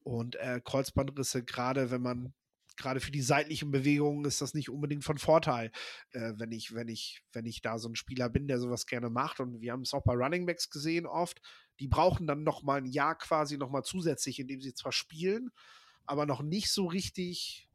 [0.00, 2.34] und äh, Kreuzbandrisse, gerade wenn man
[2.76, 5.70] gerade für die seitlichen Bewegungen ist das nicht unbedingt von Vorteil,
[6.12, 9.10] äh, wenn ich, wenn ich, wenn ich da so ein Spieler bin, der sowas gerne
[9.10, 9.40] macht.
[9.40, 11.40] Und wir haben es auch bei Running Backs gesehen oft.
[11.80, 15.50] Die brauchen dann noch mal ein Jahr quasi noch mal zusätzlich, indem sie zwar spielen,
[16.06, 17.68] aber noch nicht so richtig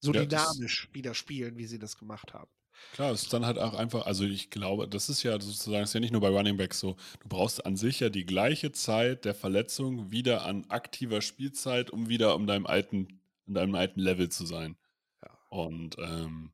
[0.00, 2.50] so ja, dynamisch wieder spielen, wie sie das gemacht haben.
[2.92, 5.94] Klar, es ist dann halt auch einfach, also ich glaube, das ist ja sozusagen, ist
[5.94, 9.24] ja nicht nur bei Running Backs so, du brauchst an sich ja die gleiche Zeit
[9.24, 14.30] der Verletzung wieder an aktiver Spielzeit, um wieder um deinem alten, in deinem alten Level
[14.30, 14.76] zu sein.
[15.22, 15.30] Ja.
[15.50, 16.52] Und ähm,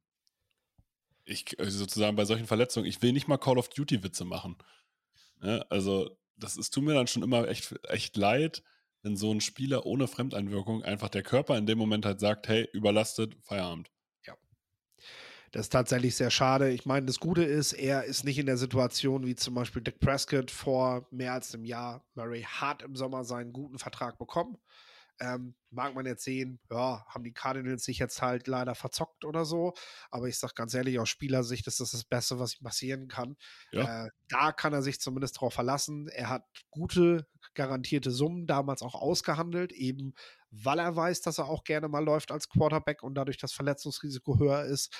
[1.25, 4.57] ich also sozusagen bei solchen Verletzungen, ich will nicht mal Call of Duty Witze machen.
[5.43, 5.67] Ja, ne?
[5.71, 8.63] also das ist, tut mir dann schon immer echt, echt leid,
[9.07, 12.69] wenn so ein Spieler ohne Fremdeinwirkung einfach der Körper in dem Moment halt sagt, hey,
[12.73, 13.89] überlastet, Feierabend.
[14.27, 14.35] Ja.
[15.53, 16.71] Das ist tatsächlich sehr schade.
[16.71, 20.01] Ich meine, das Gute ist, er ist nicht in der Situation wie zum Beispiel Dick
[20.01, 22.05] Prescott vor mehr als einem Jahr.
[22.15, 24.59] Murray hat im Sommer seinen guten Vertrag bekommen.
[25.21, 29.45] Ähm, mag man jetzt sehen, ja, haben die Cardinals sich jetzt halt leider verzockt oder
[29.45, 29.75] so.
[30.11, 33.37] Aber ich sag ganz ehrlich, aus Spielersicht ist das das Beste, was passieren kann.
[33.73, 34.07] Ja.
[34.07, 36.09] Äh, da kann er sich zumindest drauf verlassen.
[36.09, 40.15] Er hat gute, garantierte Summen damals auch ausgehandelt, eben
[40.51, 44.39] weil er weiß, dass er auch gerne mal läuft als Quarterback und dadurch das Verletzungsrisiko
[44.39, 44.95] höher ist.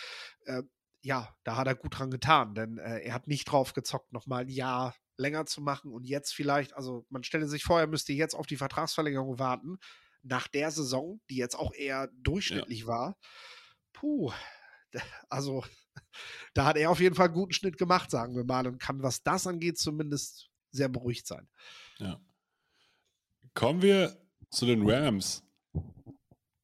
[0.45, 0.63] Äh,
[1.03, 4.43] ja, da hat er gut dran getan, denn äh, er hat nicht drauf gezockt, nochmal
[4.43, 8.13] ein Jahr länger zu machen und jetzt vielleicht, also man stelle sich vor, er müsste
[8.13, 9.79] jetzt auf die Vertragsverlängerung warten
[10.23, 12.87] nach der Saison, die jetzt auch eher durchschnittlich ja.
[12.87, 13.19] war,
[13.93, 14.33] puh,
[15.29, 15.65] also
[16.55, 19.03] da hat er auf jeden Fall einen guten Schnitt gemacht, sagen wir mal, und kann,
[19.03, 21.49] was das angeht, zumindest sehr beruhigt sein.
[21.99, 22.21] Ja.
[23.55, 25.43] Kommen wir zu den Rams.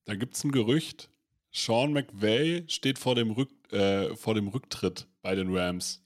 [0.04, 1.10] Da gibt es ein Gerücht.
[1.52, 6.02] Sean McVay steht vor dem Rück äh, vor dem Rücktritt bei den Rams.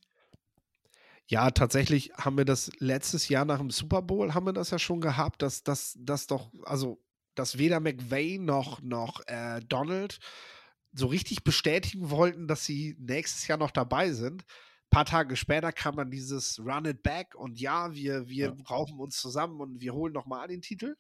[1.29, 4.79] Ja, tatsächlich haben wir das letztes Jahr nach dem Super Bowl haben wir das ja
[4.79, 7.03] schon gehabt, dass das doch, also
[7.37, 10.19] dass weder McVay noch, noch äh, Donald
[10.93, 14.43] so richtig bestätigen wollten, dass sie nächstes Jahr noch dabei sind.
[14.43, 18.65] Ein paar Tage später kam dann dieses Run it back und ja, wir, wir ja.
[18.69, 20.97] raufen uns zusammen und wir holen nochmal den Titel.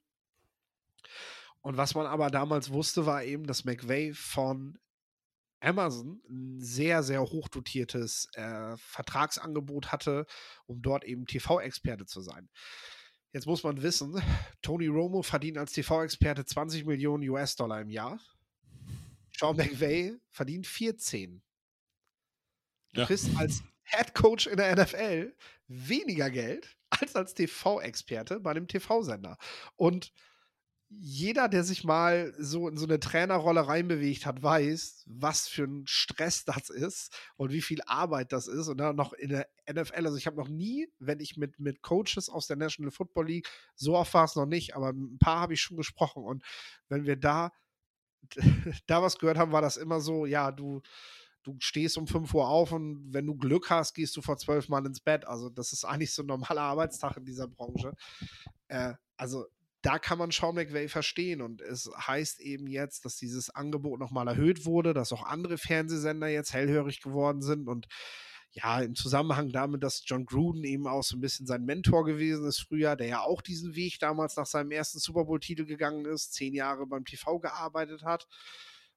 [1.63, 4.79] Und was man aber damals wusste, war eben, dass McVay von
[5.61, 10.27] Amazon ein sehr, sehr hochdotiertes äh, Vertragsangebot hatte,
[10.67, 12.49] um dort eben TV-Experte zu sein.
[13.33, 14.23] Jetzt muss man wissen,
[14.63, 18.19] Tony Romo verdient als TV-Experte 20 Millionen US-Dollar im Jahr.
[19.37, 21.43] Sean McVay verdient 14.
[22.95, 23.07] Du ja.
[23.07, 25.35] kriegst als Head Coach in der NFL
[25.69, 29.37] weniger Geld als als TV-Experte bei einem TV-Sender.
[29.77, 30.13] Und
[30.89, 35.87] jeder, der sich mal so in so eine Trainerrolle reinbewegt hat, weiß, was für ein
[35.87, 38.69] Stress das ist und wie viel Arbeit das ist.
[38.69, 41.83] Und dann noch in der NFL, also ich habe noch nie, wenn ich mit, mit
[41.83, 45.55] Coaches aus der National Football League, so oft es noch nicht, aber ein paar habe
[45.55, 46.23] ich schon gesprochen.
[46.23, 46.45] Und
[46.89, 47.51] wenn wir da,
[48.87, 50.83] da was gehört haben, war das immer so, ja, du,
[51.43, 54.69] du stehst um 5 Uhr auf und wenn du Glück hast, gehst du vor zwölf
[54.69, 55.27] Mal ins Bett.
[55.27, 57.93] Also das ist eigentlich so ein normaler Arbeitstag in dieser Branche.
[58.69, 59.47] Äh, also
[59.87, 61.41] da kann man Sean McVay verstehen.
[61.41, 66.27] Und es heißt eben jetzt, dass dieses Angebot nochmal erhöht wurde, dass auch andere Fernsehsender
[66.27, 67.69] jetzt hellhörig geworden sind.
[67.69, 67.87] Und
[68.51, 72.49] ja, im Zusammenhang damit, dass John Gruden eben auch so ein bisschen sein Mentor gewesen
[72.49, 76.33] ist früher, der ja auch diesen Weg damals nach seinem ersten Super Bowl-Titel gegangen ist,
[76.33, 78.27] zehn Jahre beim TV gearbeitet hat.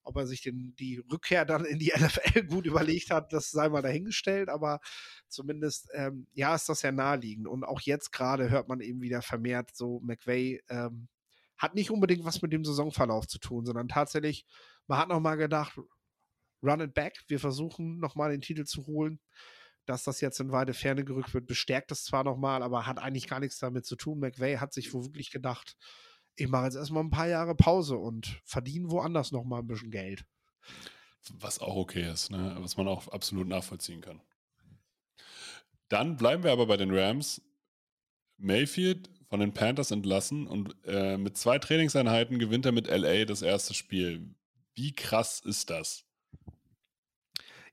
[0.03, 3.69] Ob er sich den, die Rückkehr dann in die NFL gut überlegt hat, das sei
[3.69, 4.79] mal dahingestellt, aber
[5.27, 7.47] zumindest, ähm, ja, ist das ja naheliegend.
[7.47, 11.07] Und auch jetzt gerade hört man eben wieder vermehrt so, McVay ähm,
[11.57, 14.45] hat nicht unbedingt was mit dem Saisonverlauf zu tun, sondern tatsächlich,
[14.87, 15.77] man hat nochmal gedacht,
[16.63, 19.19] run it back, wir versuchen nochmal den Titel zu holen.
[19.85, 23.27] Dass das jetzt in weite Ferne gerückt wird, bestärkt es zwar nochmal, aber hat eigentlich
[23.27, 24.19] gar nichts damit zu tun.
[24.19, 25.77] McVay hat sich wohl wirklich gedacht,
[26.39, 30.25] ich mache jetzt erstmal ein paar Jahre Pause und verdiene woanders nochmal ein bisschen Geld.
[31.33, 32.55] Was auch okay ist, ne?
[32.59, 34.21] was man auch absolut nachvollziehen kann.
[35.89, 37.41] Dann bleiben wir aber bei den Rams.
[38.37, 43.41] Mayfield von den Panthers entlassen und äh, mit zwei Trainingseinheiten gewinnt er mit LA das
[43.41, 44.33] erste Spiel.
[44.75, 46.05] Wie krass ist das?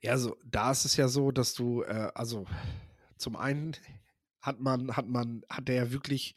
[0.01, 2.45] Ja, also da ist es ja so, dass du, äh, also
[3.17, 3.77] zum einen
[4.41, 6.35] hat man, hat man, hat der ja wirklich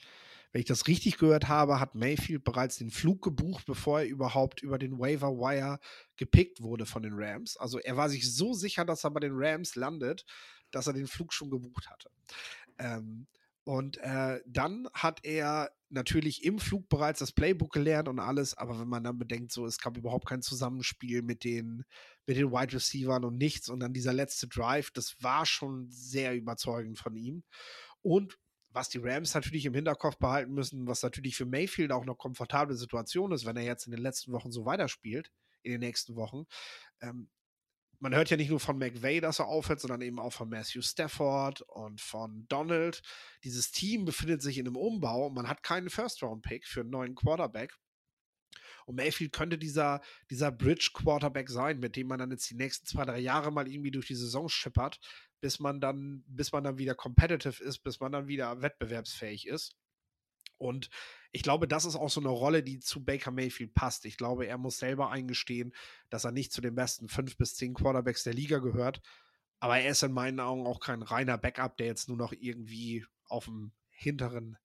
[0.53, 4.63] wenn ich das richtig gehört habe, hat Mayfield bereits den Flug gebucht, bevor er überhaupt
[4.63, 5.79] über den Waiver Wire
[6.17, 7.57] gepickt wurde von den Rams.
[7.57, 10.25] Also er war sich so sicher, dass er bei den Rams landet,
[10.71, 12.11] dass er den Flug schon gebucht hatte.
[12.79, 13.27] Ähm,
[13.65, 18.81] und äh, dann hat er natürlich im Flug bereits das Playbook gelernt und alles, aber
[18.81, 21.85] wenn man dann bedenkt, so es gab überhaupt kein Zusammenspiel mit den,
[22.27, 26.35] mit den Wide Receivers und nichts und dann dieser letzte Drive, das war schon sehr
[26.35, 27.45] überzeugend von ihm.
[28.03, 28.39] Und
[28.73, 32.77] was die Rams natürlich im Hinterkopf behalten müssen, was natürlich für Mayfield auch eine komfortable
[32.77, 35.31] Situation ist, wenn er jetzt in den letzten Wochen so weiterspielt,
[35.62, 36.45] in den nächsten Wochen.
[37.01, 37.29] Ähm,
[38.01, 40.81] man hört ja nicht nur von McVay, dass er aufhört, sondern eben auch von Matthew
[40.81, 43.03] Stafford und von Donald.
[43.45, 47.77] Dieses Team befindet sich in einem Umbau man hat keinen First-Round-Pick für einen neuen Quarterback.
[48.91, 53.05] Und Mayfield könnte dieser, dieser Bridge-Quarterback sein, mit dem man dann jetzt die nächsten zwei,
[53.05, 54.99] drei Jahre mal irgendwie durch die Saison schippert,
[55.41, 59.76] bis man dann, bis man dann wieder competitive ist, bis man dann wieder wettbewerbsfähig ist.
[60.59, 60.91] Und
[61.30, 64.07] ich glaube, das ist auch so eine Rolle, die zu Baker Mayfield passt.
[64.07, 65.72] Ich glaube, er muss selber eingestehen,
[66.09, 69.01] dass er nicht zu den besten fünf bis zehn Quarterbacks der Liga gehört.
[69.61, 73.07] Aber er ist in meinen Augen auch kein reiner Backup, der jetzt nur noch irgendwie
[73.26, 74.59] auf dem hinteren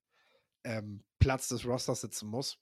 [0.64, 2.58] ähm, Platz des Rosters sitzen muss.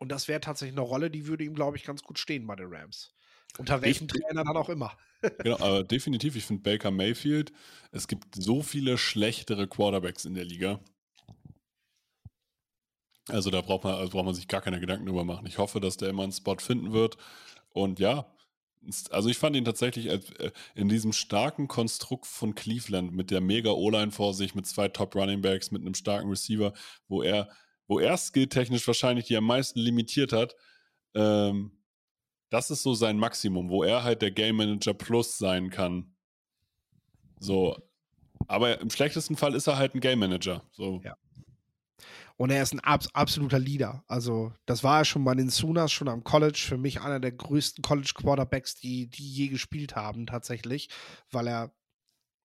[0.00, 2.56] Und das wäre tatsächlich eine Rolle, die würde ihm, glaube ich, ganz gut stehen bei
[2.56, 3.12] den Rams.
[3.58, 4.96] Unter welchem ich, Trainer dann auch immer.
[5.42, 6.36] genau, aber definitiv.
[6.36, 7.52] Ich finde Baker Mayfield,
[7.92, 10.80] es gibt so viele schlechtere Quarterbacks in der Liga.
[13.28, 15.46] Also da braucht man, also braucht man sich gar keine Gedanken drüber machen.
[15.46, 17.18] Ich hoffe, dass der immer einen Spot finden wird.
[17.68, 18.26] Und ja,
[19.10, 20.20] also ich fand ihn tatsächlich äh,
[20.74, 25.14] in diesem starken Konstrukt von Cleveland mit der mega O-Line vor sich, mit zwei Top
[25.14, 26.72] Running Backs, mit einem starken Receiver,
[27.06, 27.50] wo er,
[27.90, 30.54] wo er skilltechnisch wahrscheinlich die am meisten limitiert hat.
[31.14, 31.72] Ähm,
[32.48, 36.14] das ist so sein Maximum, wo er halt der Game Manager Plus sein kann.
[37.40, 37.76] So.
[38.46, 40.62] Aber im schlechtesten Fall ist er halt ein Game Manager.
[40.70, 41.00] So.
[41.04, 41.16] Ja.
[42.36, 44.04] Und er ist ein abs absoluter Leader.
[44.06, 46.62] Also, das war er schon bei den Sooners, schon am College.
[46.64, 50.90] Für mich einer der größten College-Quarterbacks, die, die je gespielt haben, tatsächlich,
[51.32, 51.72] weil er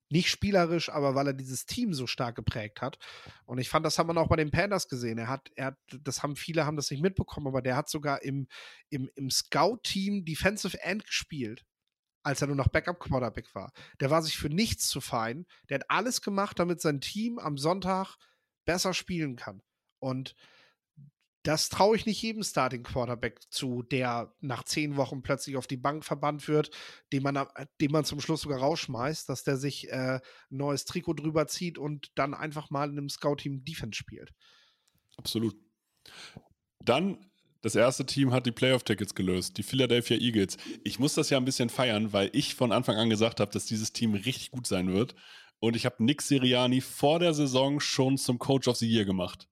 [0.09, 2.97] nicht spielerisch, aber weil er dieses Team so stark geprägt hat.
[3.45, 5.17] Und ich fand, das hat man auch bei den Panthers gesehen.
[5.17, 8.21] Er hat, er hat, das haben viele haben das nicht mitbekommen, aber der hat sogar
[8.21, 8.47] im,
[8.89, 11.65] im, im Scout-Team Defensive End gespielt.
[12.25, 13.71] als er nur noch Backup-Quarterback war.
[13.99, 15.45] Der war sich für nichts zu fein.
[15.69, 18.15] Der hat alles gemacht, damit sein Team am Sonntag
[18.65, 19.61] besser spielen kann.
[19.99, 20.35] Und
[21.45, 25.77] das traue ich nicht jedem Starting Quarterback zu, der nach zehn Wochen plötzlich auf die
[25.77, 26.71] Bank verbannt wird,
[27.13, 27.45] den man,
[27.79, 31.77] den man zum Schluss sogar rausschmeißt, dass der sich äh, ein neues Trikot drüber zieht
[31.77, 34.33] und dann einfach mal in einem Scout-Team Defense spielt.
[35.17, 35.55] Absolut.
[36.83, 37.23] Dann
[37.61, 40.57] das erste Team hat die Playoff-Tickets gelöst, die Philadelphia Eagles.
[40.83, 43.65] Ich muss das ja ein bisschen feiern, weil ich von Anfang an gesagt habe, dass
[43.65, 45.15] dieses Team richtig gut sein wird.
[45.59, 49.47] Und ich habe Nick Siriani vor der Saison schon zum Coach of the Year gemacht.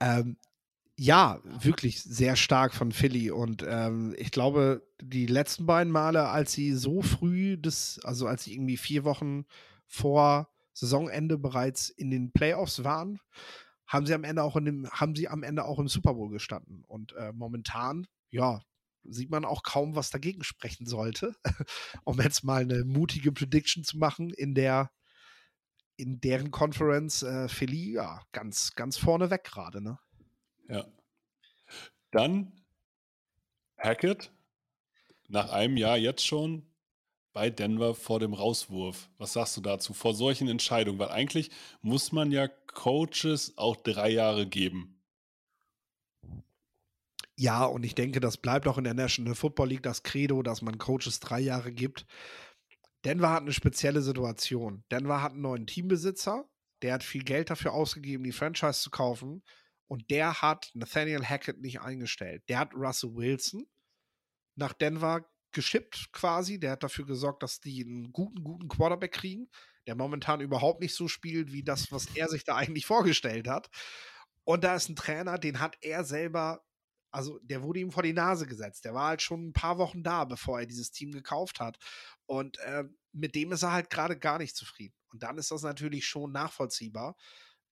[0.00, 0.36] Ähm,
[0.96, 3.30] ja, wirklich sehr stark von Philly.
[3.30, 8.44] Und ähm, ich glaube, die letzten beiden Male, als sie so früh, das, also als
[8.44, 9.46] sie irgendwie vier Wochen
[9.86, 13.18] vor Saisonende bereits in den Playoffs waren,
[13.86, 16.30] haben sie am Ende auch in dem, haben sie am Ende auch im Super Bowl
[16.30, 16.84] gestanden.
[16.86, 18.60] Und äh, momentan, ja,
[19.04, 21.34] sieht man auch kaum, was dagegen sprechen sollte,
[22.04, 24.90] um jetzt mal eine mutige Prediction zu machen in der
[26.00, 29.98] in deren Conference äh, Philly ja ganz, ganz vorne weg gerade, ne?
[30.68, 30.86] Ja.
[32.10, 32.52] Dann
[33.78, 34.30] Hackett,
[35.28, 36.66] nach einem Jahr jetzt schon
[37.32, 39.08] bei Denver vor dem Rauswurf.
[39.18, 40.98] Was sagst du dazu, vor solchen Entscheidungen?
[40.98, 45.00] Weil eigentlich muss man ja Coaches auch drei Jahre geben.
[47.36, 50.60] Ja, und ich denke, das bleibt auch in der National Football League das Credo, dass
[50.60, 52.04] man Coaches drei Jahre gibt.
[53.04, 54.84] Denver hat eine spezielle Situation.
[54.90, 56.48] Denver hat einen neuen Teambesitzer,
[56.82, 59.42] der hat viel Geld dafür ausgegeben, die Franchise zu kaufen.
[59.86, 62.44] Und der hat Nathaniel Hackett nicht eingestellt.
[62.48, 63.66] Der hat Russell Wilson
[64.54, 66.60] nach Denver geschippt quasi.
[66.60, 69.50] Der hat dafür gesorgt, dass die einen guten, guten Quarterback kriegen,
[69.86, 73.68] der momentan überhaupt nicht so spielt wie das, was er sich da eigentlich vorgestellt hat.
[74.44, 76.64] Und da ist ein Trainer, den hat er selber,
[77.10, 78.84] also der wurde ihm vor die Nase gesetzt.
[78.84, 81.78] Der war halt schon ein paar Wochen da, bevor er dieses Team gekauft hat.
[82.26, 84.94] Und äh, mit dem ist er halt gerade gar nicht zufrieden.
[85.12, 87.16] Und dann ist das natürlich schon nachvollziehbar,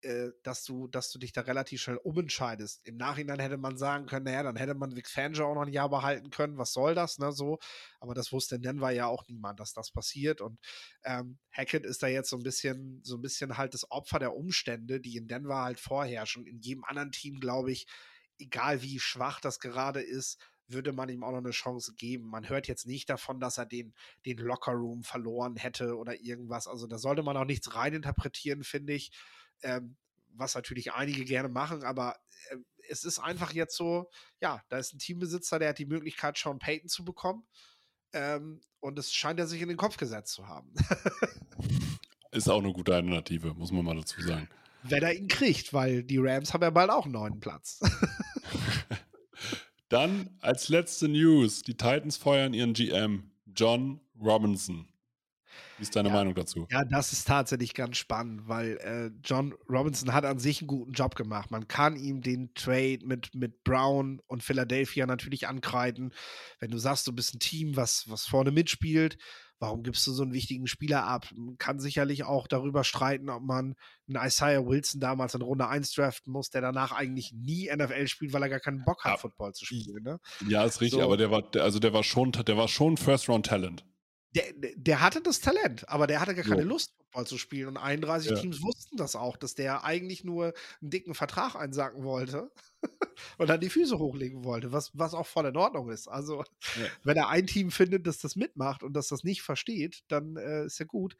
[0.02, 2.86] äh, dass, du, dass du dich da relativ schnell umentscheidest.
[2.86, 5.72] Im Nachhinein hätte man sagen können, naja, dann hätte man Vic Fangio auch noch ein
[5.72, 7.58] Jahr behalten können, was soll das, ne, so.
[7.98, 10.40] Aber das wusste in Denver ja auch niemand, dass das passiert.
[10.40, 10.60] Und
[11.04, 14.34] ähm, Hackett ist da jetzt so ein bisschen, so ein bisschen halt das Opfer der
[14.34, 16.46] Umstände, die in Denver halt vorherrschen.
[16.46, 17.86] In jedem anderen Team, glaube ich,
[18.38, 22.28] egal wie schwach das gerade ist, würde man ihm auch noch eine Chance geben.
[22.28, 23.94] Man hört jetzt nicht davon, dass er den,
[24.26, 26.68] den Lockerroom verloren hätte oder irgendwas.
[26.68, 29.10] Also da sollte man auch nichts reininterpretieren, finde ich.
[29.62, 29.96] Ähm,
[30.34, 32.16] was natürlich einige gerne machen, aber
[32.50, 32.56] äh,
[32.88, 34.08] es ist einfach jetzt so,
[34.40, 37.44] ja, da ist ein Teambesitzer, der hat die Möglichkeit, Sean Payton zu bekommen.
[38.12, 40.72] Ähm, und es scheint er sich in den Kopf gesetzt zu haben.
[42.30, 44.48] ist auch eine gute Alternative, muss man mal dazu sagen.
[44.82, 47.80] Wenn er ihn kriegt, weil die Rams haben ja bald auch einen neuen Platz.
[49.88, 54.88] Dann als letzte News: Die Titans feuern ihren GM, John Robinson.
[55.78, 56.66] Wie ist deine ja, Meinung dazu?
[56.70, 60.92] Ja, das ist tatsächlich ganz spannend, weil äh, John Robinson hat an sich einen guten
[60.92, 61.52] Job gemacht.
[61.52, 66.12] Man kann ihm den Trade mit, mit Brown und Philadelphia natürlich ankreiden.
[66.58, 69.18] Wenn du sagst, du bist ein Team, was, was vorne mitspielt,
[69.60, 71.26] Warum gibst du so einen wichtigen Spieler ab?
[71.34, 73.74] Man kann sicherlich auch darüber streiten, ob man
[74.08, 78.32] einen Isaiah Wilson damals in Runde 1 draften muss, der danach eigentlich nie NFL spielt,
[78.32, 79.16] weil er gar keinen Bock hat, ja.
[79.16, 80.04] Football zu spielen.
[80.04, 80.20] Ne?
[80.48, 81.04] Ja, ist richtig, so.
[81.04, 83.84] aber der war, also der war schon, der war schon First-Round-Talent.
[84.38, 87.68] Der, der, hatte das Talent, aber der hatte gar keine Lust, Football zu spielen.
[87.68, 88.36] Und 31 ja.
[88.36, 92.50] Teams wussten das auch, dass der eigentlich nur einen dicken Vertrag einsacken wollte
[93.38, 96.08] und dann die Füße hochlegen wollte, was, was auch voll in Ordnung ist.
[96.08, 96.44] Also,
[96.76, 96.86] ja.
[97.02, 100.66] wenn er ein Team findet, das das mitmacht und das das nicht versteht, dann äh,
[100.66, 101.16] ist ja gut.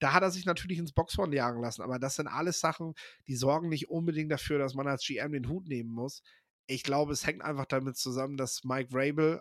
[0.00, 2.94] Da hat er sich natürlich ins Boxhorn jagen lassen, aber das sind alles Sachen,
[3.26, 6.22] die sorgen nicht unbedingt dafür, dass man als GM den Hut nehmen muss.
[6.66, 9.40] Ich glaube, es hängt einfach damit zusammen, dass Mike Vrabel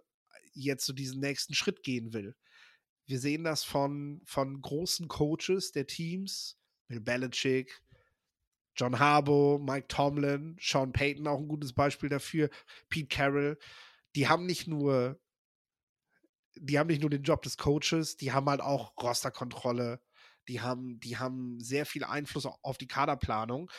[0.53, 2.35] jetzt so diesen nächsten Schritt gehen will.
[3.07, 7.81] Wir sehen das von, von großen Coaches der Teams, Bill Belichick,
[8.75, 12.49] John Harbaugh, Mike Tomlin, Sean Payton auch ein gutes Beispiel dafür,
[12.89, 13.57] Pete Carroll,
[14.15, 15.19] die haben nicht nur
[16.61, 20.01] die haben nicht nur den Job des Coaches, die haben halt auch Rosterkontrolle,
[20.47, 23.69] die haben, die haben sehr viel Einfluss auf die Kaderplanung.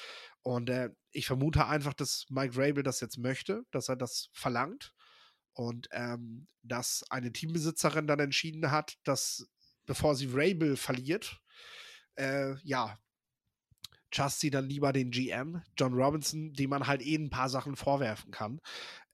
[0.43, 4.93] Und äh, ich vermute einfach, dass Mike Rabel das jetzt möchte, dass er das verlangt.
[5.53, 9.49] Und ähm, dass eine Teambesitzerin dann entschieden hat, dass
[9.87, 11.41] bevor sie Rabel verliert,
[12.17, 12.99] äh, ja,
[14.41, 18.31] sie dann lieber den GM, John Robinson, dem man halt eh ein paar Sachen vorwerfen
[18.31, 18.61] kann.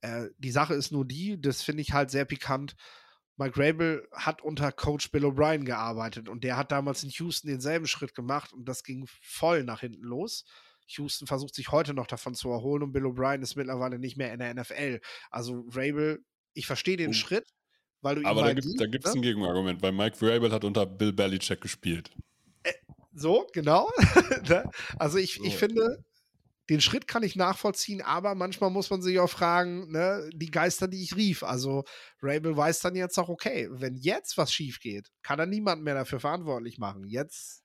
[0.01, 2.75] Äh, die Sache ist nur die, das finde ich halt sehr pikant.
[3.37, 7.87] Mike Rabel hat unter Coach Bill O'Brien gearbeitet und der hat damals in Houston denselben
[7.87, 10.45] Schritt gemacht und das ging voll nach hinten los.
[10.87, 14.33] Houston versucht sich heute noch davon zu erholen und Bill O'Brien ist mittlerweile nicht mehr
[14.33, 14.99] in der NFL.
[15.31, 16.23] Also Rabel,
[16.53, 17.13] ich verstehe den oh.
[17.13, 17.49] Schritt,
[18.01, 19.19] weil du ihn Aber da gibt es ne?
[19.19, 22.11] ein Gegenargument, weil Mike Vrabel hat unter Bill Belichick gespielt.
[23.13, 23.89] So, genau.
[24.49, 24.69] Ne?
[24.99, 25.59] also ich, ich So.
[25.59, 26.03] finde,
[26.69, 30.87] den Schritt kann ich nachvollziehen, aber manchmal muss man sich auch fragen, ne, die Geister,
[30.87, 31.43] die ich rief.
[31.43, 31.83] Also
[32.21, 35.95] Rabel weiß dann jetzt auch, okay, wenn jetzt was schief geht, kann er niemand mehr
[35.95, 37.05] dafür verantwortlich machen.
[37.05, 37.63] Jetzt,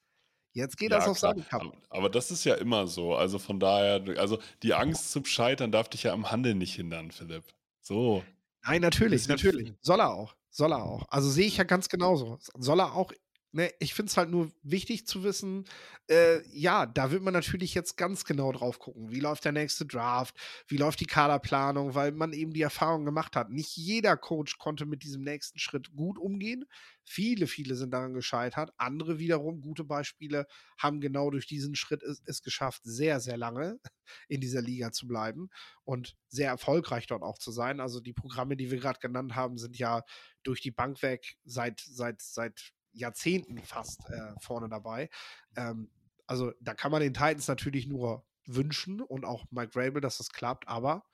[0.53, 1.73] jetzt geht das auf seine Kappe.
[1.89, 3.15] Aber, das ist ja immer so.
[3.15, 7.11] Also von daher, also die Angst zum Scheitern darf dich ja am Handeln nicht hindern,
[7.11, 7.45] Philipp.
[7.81, 8.25] So.
[8.65, 9.73] Nein, natürlich, natürlich.
[9.81, 10.35] Soll er auch.
[10.51, 11.07] Soll er auch.
[11.09, 12.39] Also sehe ich ja ganz genauso.
[12.59, 13.13] Soll er auch.
[13.53, 15.65] Ne, ich finde es halt nur wichtig zu wissen,
[16.09, 19.11] äh, ja, da wird man natürlich jetzt ganz genau drauf gucken.
[19.11, 20.37] Wie läuft der nächste Draft?
[20.69, 21.97] Wie läuft die Kaderplanung?
[21.97, 23.51] Weil man eben die Erfahrung gemacht hat.
[23.51, 26.65] Nicht jeder Coach konnte mit diesem nächsten Schritt gut umgehen.
[27.05, 28.73] Viele, viele sind daran gescheitert.
[28.77, 30.47] Andere wiederum, gute Beispiele,
[30.79, 33.81] haben genau durch diesen Schritt es, es geschafft, sehr, sehr lange
[34.29, 35.51] in dieser Liga zu bleiben
[35.83, 37.81] und sehr erfolgreich dort auch zu sein.
[37.81, 40.05] Also die Programme, die wir gerade genannt haben, sind ja
[40.45, 45.09] durch die Bank weg seit, seit, seit Jahrzehnten fast äh, vorne dabei.
[45.57, 45.91] Ähm,
[46.27, 50.31] also da kann man den Titans natürlich nur wünschen und auch Mike Rabel, dass das
[50.31, 51.05] klappt, aber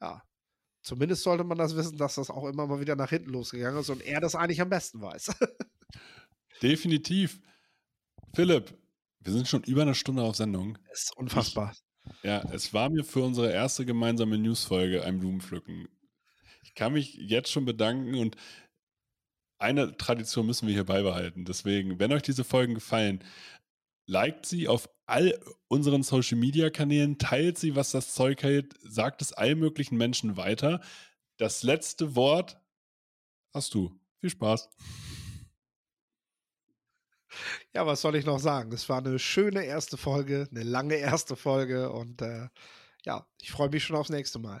[0.00, 0.22] ja,
[0.82, 3.90] zumindest sollte man das wissen, dass das auch immer mal wieder nach hinten losgegangen ist
[3.90, 5.30] und er das eigentlich am besten weiß.
[6.62, 7.40] Definitiv.
[8.34, 8.78] Philipp,
[9.20, 10.78] wir sind schon über eine Stunde auf Sendung.
[10.88, 11.74] das ist unfassbar.
[12.22, 15.88] Ja, es war mir für unsere erste gemeinsame Newsfolge ein Blumenpflücken.
[16.62, 18.36] Ich kann mich jetzt schon bedanken und
[19.60, 21.44] eine Tradition müssen wir hier beibehalten.
[21.44, 23.22] Deswegen, wenn euch diese Folgen gefallen,
[24.06, 25.38] liked sie auf all
[25.68, 30.36] unseren Social Media Kanälen, teilt sie, was das Zeug hält, sagt es allen möglichen Menschen
[30.36, 30.80] weiter.
[31.36, 32.58] Das letzte Wort
[33.52, 33.92] hast du.
[34.18, 34.68] Viel Spaß.
[37.72, 38.72] Ja, was soll ich noch sagen?
[38.72, 42.48] Es war eine schöne erste Folge, eine lange erste Folge und äh,
[43.04, 44.60] ja, ich freue mich schon aufs nächste Mal.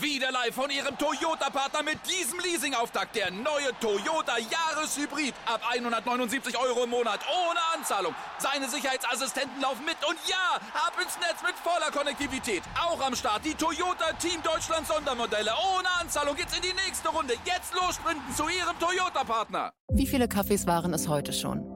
[0.00, 3.16] Wieder live von Ihrem Toyota-Partner mit diesem Leasing-Auftakt.
[3.16, 5.32] Der neue Toyota Jahreshybrid.
[5.46, 7.20] Ab 179 Euro im Monat.
[7.28, 8.14] Ohne Anzahlung.
[8.38, 9.96] Seine Sicherheitsassistenten laufen mit.
[10.06, 12.62] Und ja, ab ins Netz mit voller Konnektivität.
[12.78, 15.52] Auch am Start die Toyota Team Deutschland Sondermodelle.
[15.76, 17.34] Ohne Anzahlung geht's in die nächste Runde.
[17.44, 19.72] Jetzt los sprinten zu Ihrem Toyota-Partner.
[19.88, 21.75] Wie viele Kaffees waren es heute schon?